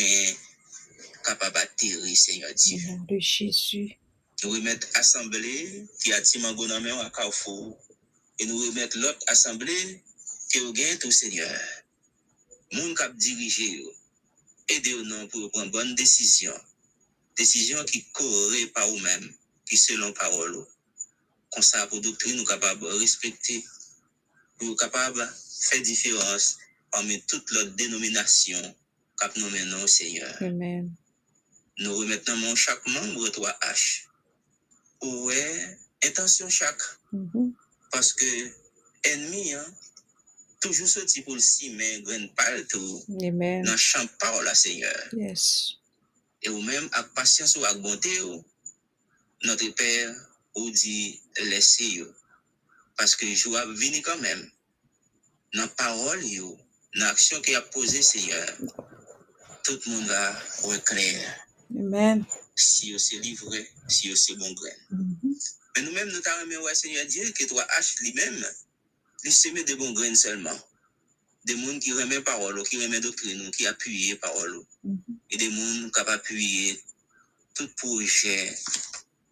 capable 1.24 1.54
d'atterrir, 1.54 2.16
Seigneur 2.16 2.50
Au 2.50 2.54
Dieu. 2.54 2.78
nom 2.88 3.04
de 3.08 3.18
Jésus. 3.18 3.96
Nous 4.42 4.50
remettre 4.50 4.86
assemblée 4.94 5.86
qui 6.02 6.12
a 6.12 6.20
Timango 6.20 6.66
dans 6.66 7.00
à 7.00 7.10
Carrefour. 7.10 7.78
Et 8.38 8.44
nous 8.44 8.58
remettre 8.58 8.98
l'autre 8.98 9.18
assemblée 9.28 10.02
qui 10.50 10.58
a 10.58 10.72
gagné 10.72 10.98
tout, 10.98 11.10
Seigneur. 11.10 11.58
Moun 12.72 12.94
kap 12.94 13.16
dirige 13.16 13.64
yo. 13.64 13.90
Aidez 14.68 14.92
au 14.92 15.04
nom 15.04 15.26
pour 15.28 15.50
prendre 15.50 15.70
bonne 15.70 15.94
décision. 15.94 16.52
Décision 17.34 17.82
qui 17.84 18.04
corrée 18.12 18.66
par 18.66 18.86
vous-même, 18.88 19.34
qui 19.66 19.78
selon 19.78 20.12
parole. 20.12 20.66
Comme 21.50 21.62
ça, 21.62 21.86
pour 21.86 22.02
doctrine, 22.02 22.36
nous 22.36 22.44
capables 22.44 22.82
de 22.82 22.86
respecter, 22.88 23.64
pour 24.58 24.76
capable 24.76 25.18
de 25.18 25.26
faire 25.70 25.82
différence 25.82 26.57
parmi 26.90 27.20
toutes 27.22 27.50
les 27.52 27.70
dénominations 27.70 28.74
cap 29.18 29.36
nous 29.36 29.50
menons, 29.50 29.86
Seigneur. 29.86 30.34
Amen. 30.40 30.94
Nous 31.78 31.96
remettons 31.96 32.36
mon 32.36 32.54
chaque 32.54 32.86
membre 32.86 33.28
3H. 33.28 34.04
Ouais, 35.02 35.78
intention 36.04 36.48
chaque. 36.48 36.82
Mhm. 37.12 37.54
Parce 37.90 38.12
que 38.12 38.26
ennemi, 39.04 39.52
hein, 39.54 39.74
toujours 40.60 40.88
sorti 40.88 41.22
pour 41.22 41.34
le 41.34 41.40
cimer, 41.40 42.02
graine 42.02 42.28
partout, 42.34 43.04
Amen. 43.22 43.64
dans 43.64 43.76
champ 43.76 44.06
parole, 44.18 44.48
Seigneur. 44.54 45.08
Yes. 45.12 45.74
Et 46.42 46.48
ou 46.48 46.60
même, 46.62 46.88
avec 46.92 47.12
patience 47.14 47.56
ou 47.56 47.64
avec 47.64 47.82
bonté, 47.82 48.10
notre 49.44 49.68
Père, 49.74 50.14
ou 50.54 50.70
dit, 50.70 51.20
laissez 51.42 51.90
yo. 51.90 52.12
Parce 52.96 53.14
que 53.14 53.26
je 53.32 53.48
vais 53.48 53.66
venir 53.74 54.02
quand 54.04 54.18
même. 54.18 54.50
Dans 55.54 55.62
la 55.62 55.68
parole, 55.68 56.24
yo, 56.24 56.58
l'action 56.98 57.40
qu'il 57.40 57.56
a 57.56 57.62
posée, 57.62 58.02
Seigneur, 58.02 58.56
tout 59.64 59.78
le 59.86 59.92
monde 59.92 60.06
va 60.06 60.78
clair. 60.78 61.48
Amen. 61.76 62.24
Si 62.54 62.88
yo 62.88 62.98
c'est 62.98 63.18
livré, 63.18 63.70
si 63.88 64.08
yo 64.08 64.16
c'est 64.16 64.34
bon 64.34 64.52
grain. 64.52 64.78
Mhm. 64.90 65.16
Mais 65.76 65.82
nous-mêmes, 65.82 66.08
nous 66.08 66.20
t'avons 66.20 66.64
ouais, 66.64 66.74
Seigneur 66.74 67.06
Dieu, 67.06 67.30
que 67.32 67.44
toi, 67.44 67.64
H 67.78 68.00
lui-même, 68.00 68.44
il 69.24 69.32
semer 69.32 69.64
de 69.64 69.74
bons 69.74 69.92
graines 69.92 70.16
seulement. 70.16 70.58
Des 71.44 71.56
gens 71.56 71.78
qui 71.78 71.92
remettent 71.92 72.24
parole, 72.24 72.62
qui 72.64 72.82
remettent 72.82 73.02
doctrine, 73.02 73.50
qui 73.52 73.66
appuient 73.66 74.14
parole. 74.16 74.60
Mhm. 74.82 74.98
Et 75.30 75.36
des 75.36 75.50
gens 75.50 75.90
qui 75.90 76.00
appuyer 76.00 76.82
tout 77.54 77.68
projet 77.76 78.58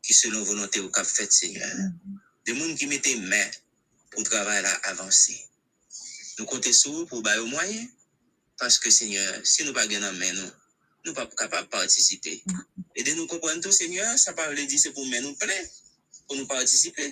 qui, 0.03 0.15
selon 0.15 0.43
volonté, 0.45 0.81
ou 0.81 0.89
cap 0.91 1.07
fait, 1.07 1.33
Seigneur. 1.33 1.75
Mhm. 1.77 2.21
Des 2.45 2.57
gens 2.57 2.75
qui 2.77 2.87
mettent 2.87 3.19
main 3.19 3.51
pour 4.11 4.23
travailler 4.23 4.63
là 4.63 4.75
avancer. 4.85 5.49
Nou 6.37 6.49
kontè 6.51 6.73
sou 6.77 7.07
pou 7.11 7.25
ba 7.25 7.35
yo 7.39 7.47
mwayen. 7.49 7.87
Paske 8.61 8.91
seigneur, 8.91 9.41
si 9.45 9.65
nou 9.65 9.77
pa 9.77 9.85
gen 9.89 10.01
nan 10.01 10.17
men 10.17 10.33
nou, 10.33 10.53
nou 11.05 11.17
pa 11.17 11.27
kapap 11.37 11.69
partisipe. 11.73 12.39
E 12.97 13.05
de 13.05 13.13
nou 13.13 13.29
kompren 13.29 13.61
tou 13.61 13.73
seigneur, 13.73 14.15
sa 14.21 14.33
pa 14.37 14.47
vle 14.49 14.65
di 14.69 14.81
se 14.81 14.93
pou 14.97 15.05
men 15.11 15.25
nou 15.27 15.37
ple, 15.41 15.57
pou 16.25 16.39
nou 16.39 16.49
partisipe. 16.49 17.11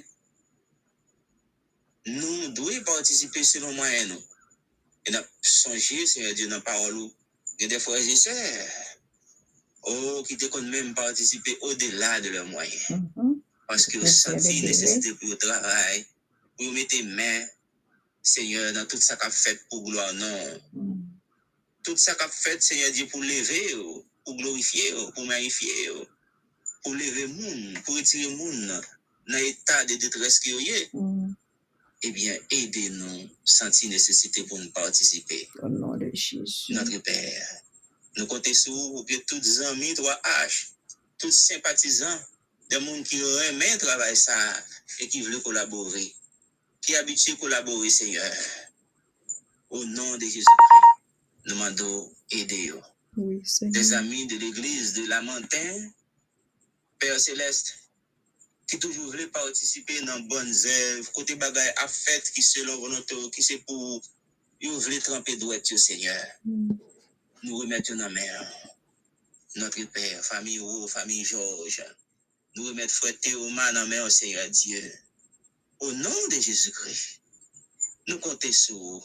Nou 2.08 2.48
dwe 2.56 2.80
partisipe 2.88 3.44
selon 3.44 3.76
mwayen 3.76 4.14
nou. 4.14 4.22
E 5.04 5.12
nap 5.12 5.28
sonje, 5.44 6.06
seigneur, 6.08 6.32
di 6.36 6.48
nan 6.48 6.64
parolou. 6.64 7.12
E 7.60 7.68
de 7.68 7.76
fwa 7.80 8.00
jesè, 8.00 8.34
ou 9.92 10.24
ki 10.24 10.40
te 10.40 10.48
kon 10.52 10.64
men 10.72 10.94
partisipe 10.96 11.58
ou 11.60 11.76
de 11.76 11.90
la 12.00 12.16
de 12.24 12.32
le 12.32 12.46
mwayen. 12.48 13.04
Paske 13.68 14.00
ou 14.00 14.08
santi 14.08 14.62
nesesite 14.64 15.12
pou 15.20 15.28
yo 15.28 15.36
travay, 15.44 16.00
pou 16.56 16.70
yo 16.70 16.72
mette 16.72 17.04
men, 17.12 17.44
Seigneur, 18.24 18.72
nan 18.72 18.88
tout 18.88 19.04
sa 19.04 19.18
kap 19.20 19.32
fèt 19.36 19.66
pou 19.68 19.84
gloa 19.84 20.08
nan. 20.16 20.60
Tout 21.84 22.00
sa 22.00 22.16
kap 22.16 22.32
fèt, 22.32 22.64
Seigneur, 22.64 22.90
di 22.96 23.04
pou 23.12 23.20
leve 23.20 23.60
yo, 23.68 23.84
oh, 23.84 24.02
pou 24.24 24.38
glorifye 24.40 24.88
yo, 24.88 25.02
oh, 25.04 25.10
pou 25.12 25.28
marifiye 25.28 25.84
yo, 25.90 25.98
oh, 26.00 26.08
pou 26.86 26.96
leve 26.96 27.26
moun, 27.34 27.76
pou 27.84 27.98
retire 28.00 28.32
moun 28.32 28.64
nan 28.64 29.40
etat 29.44 29.84
de 29.90 30.00
detres 30.00 30.40
ki 30.40 30.56
yo 30.56 30.64
ye. 30.64 30.80
Mm. 30.96 31.34
Ebyen, 32.04 32.40
eh 32.48 32.64
ede 32.64 32.88
nou 32.96 33.28
santi 33.48 33.92
nesesite 33.92 34.46
pou 34.48 34.56
nou 34.60 34.72
partisipe. 34.76 35.38
Oh, 35.60 35.68
Notre 35.68 36.98
Père, 37.04 37.52
nou 38.16 38.28
kote 38.32 38.56
sou 38.56 39.04
pou 39.04 39.20
tout 39.28 39.44
zanmi 39.44 39.92
3H, 40.00 40.58
tout 41.20 41.32
simpatizan 41.32 42.16
de 42.72 42.80
moun 42.80 43.04
ki 43.04 43.20
yo 43.20 43.30
remen 43.44 43.80
travay 43.84 44.16
sa 44.16 44.36
e 45.00 45.12
ki 45.12 45.24
vle 45.28 45.44
kolabori. 45.44 46.08
Qui 46.84 46.94
veulent 46.96 47.36
collaborer, 47.36 47.90
Seigneur. 47.90 48.32
Au 49.70 49.84
nom 49.84 50.16
de 50.16 50.24
Jésus-Christ, 50.24 51.04
nous 51.46 51.54
demandons 51.54 52.14
aider. 52.30 52.72
Oui, 53.16 53.42
Des 53.62 53.92
amis 53.92 54.26
de 54.26 54.36
l'église 54.36 54.92
de 54.94 55.06
Lamentin, 55.06 55.90
Père 56.98 57.18
Céleste, 57.20 57.74
qui 58.68 58.78
toujours 58.78 59.06
voulaient 59.06 59.26
participer 59.28 60.00
dans 60.02 60.20
bonnes 60.20 60.54
œuvres, 60.66 61.12
côté 61.12 61.34
bagaille 61.36 61.72
à 61.76 61.88
fête 61.88 62.30
qui 62.32 62.42
selon 62.42 62.78
volonté, 62.78 63.14
qui 63.30 63.42
c'est 63.42 63.58
pour, 63.58 64.02
ils 64.60 64.70
veulent 64.70 64.98
tremper 65.00 65.36
droit, 65.36 65.56
Seigneur 65.76 66.24
Mhm. 66.44 66.78
nous 67.42 67.56
remettons 67.58 67.96
la 67.96 68.08
main 68.08 68.46
notre 69.56 69.84
Père, 69.84 70.24
famille 70.24 70.58
Roux, 70.58 70.88
famille 70.88 71.24
Georges. 71.24 71.84
Nous 72.56 72.66
remettons 72.66 72.92
frère 72.92 73.18
Théoma 73.20 73.72
la 73.72 73.86
main 73.86 74.04
au 74.04 74.10
Seigneur 74.10 74.48
Dieu. 74.50 74.92
Au 75.84 75.92
nom 75.92 76.28
de 76.30 76.40
Jésus-Christ, 76.40 77.20
nous 78.08 78.18
comptons 78.18 78.50
sur 78.50 78.74
vous. 78.74 79.04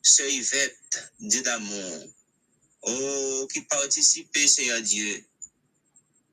Sœur 0.00 0.28
Yvette, 0.28 1.12
Dieu 1.18 1.42
d'amour. 1.42 2.06
Oh, 2.82 3.48
qui 3.52 3.62
participe, 3.62 4.38
Seigneur 4.38 4.80
Dieu. 4.82 5.24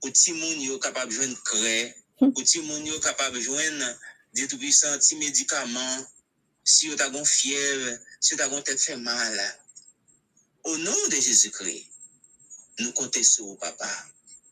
Monde 0.04 0.62
yo 0.62 0.78
capable 0.78 1.12
de 1.12 1.16
joindre 1.16 1.44
cré, 1.44 1.96
pour 2.20 2.34
tout 2.36 2.62
le 2.62 2.68
monde 2.68 2.86
yo 2.86 3.00
capable 3.00 3.38
de 3.38 3.42
joindre 3.42 4.00
des 4.36 4.48
tout-puissants, 4.48 4.96
petits 5.00 5.16
médicaments. 5.16 6.06
Si 6.64 6.88
vous 6.90 7.02
avez 7.02 7.18
une 7.18 7.26
fièvre, 7.26 7.98
si 8.22 8.36
vous 8.36 8.42
avez 8.42 8.58
une 8.58 8.64
tête 8.64 8.80
fait 8.80 8.98
mal. 8.98 9.60
Au 10.66 10.78
nom 10.78 11.08
de 11.10 11.16
Jésus-Christ, 11.16 11.88
nous 12.78 12.92
comptons 12.92 13.24
sur 13.24 13.46
vous, 13.46 13.56
papa, 13.56 13.90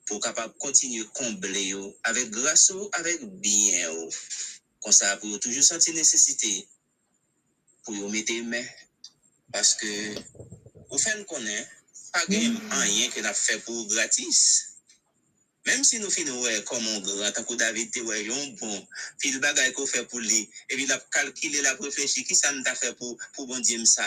pour 0.08 0.20
capable 0.20 0.56
continuer 0.58 1.04
à 1.04 1.10
combler 1.14 1.76
avec 2.04 2.32
grâce, 2.32 2.72
avec 2.94 3.24
bien. 3.40 4.10
konsa 4.86 5.16
pou 5.20 5.34
yo 5.34 5.42
toujou 5.42 5.66
santi 5.66 5.96
nesesite 5.98 6.54
pou 7.84 7.98
yo 7.98 8.10
mette 8.14 8.38
men 8.52 8.66
paske 9.54 9.92
ou 10.92 11.02
fen 11.02 11.26
konen 11.30 11.66
pa 12.14 12.22
gen 12.30 12.56
anyen 12.80 13.12
ke 13.14 13.26
nap 13.26 13.38
fe 13.38 13.58
pou 13.66 13.90
gratis. 13.92 14.40
Menm 15.66 15.82
si 15.82 15.98
nou 15.98 16.14
fin 16.14 16.28
wè 16.44 16.60
komon 16.70 17.00
gran 17.06 17.34
takou 17.34 17.58
David 17.58 17.90
te 17.94 18.02
wè 18.06 18.20
yon 18.22 18.52
bon 18.60 18.76
fil 19.22 19.40
bagay 19.42 19.72
ko 19.74 19.88
fe 19.90 20.04
pou 20.12 20.22
li 20.22 20.44
evi 20.70 20.86
nap 20.86 21.08
kalkile 21.16 21.64
la 21.66 21.74
preflechi 21.80 22.22
ki 22.28 22.36
sa 22.38 22.52
mta 22.54 22.76
fe 22.78 22.92
pou, 23.00 23.18
pou 23.34 23.50
bon 23.50 23.64
di 23.66 23.80
msa 23.82 24.04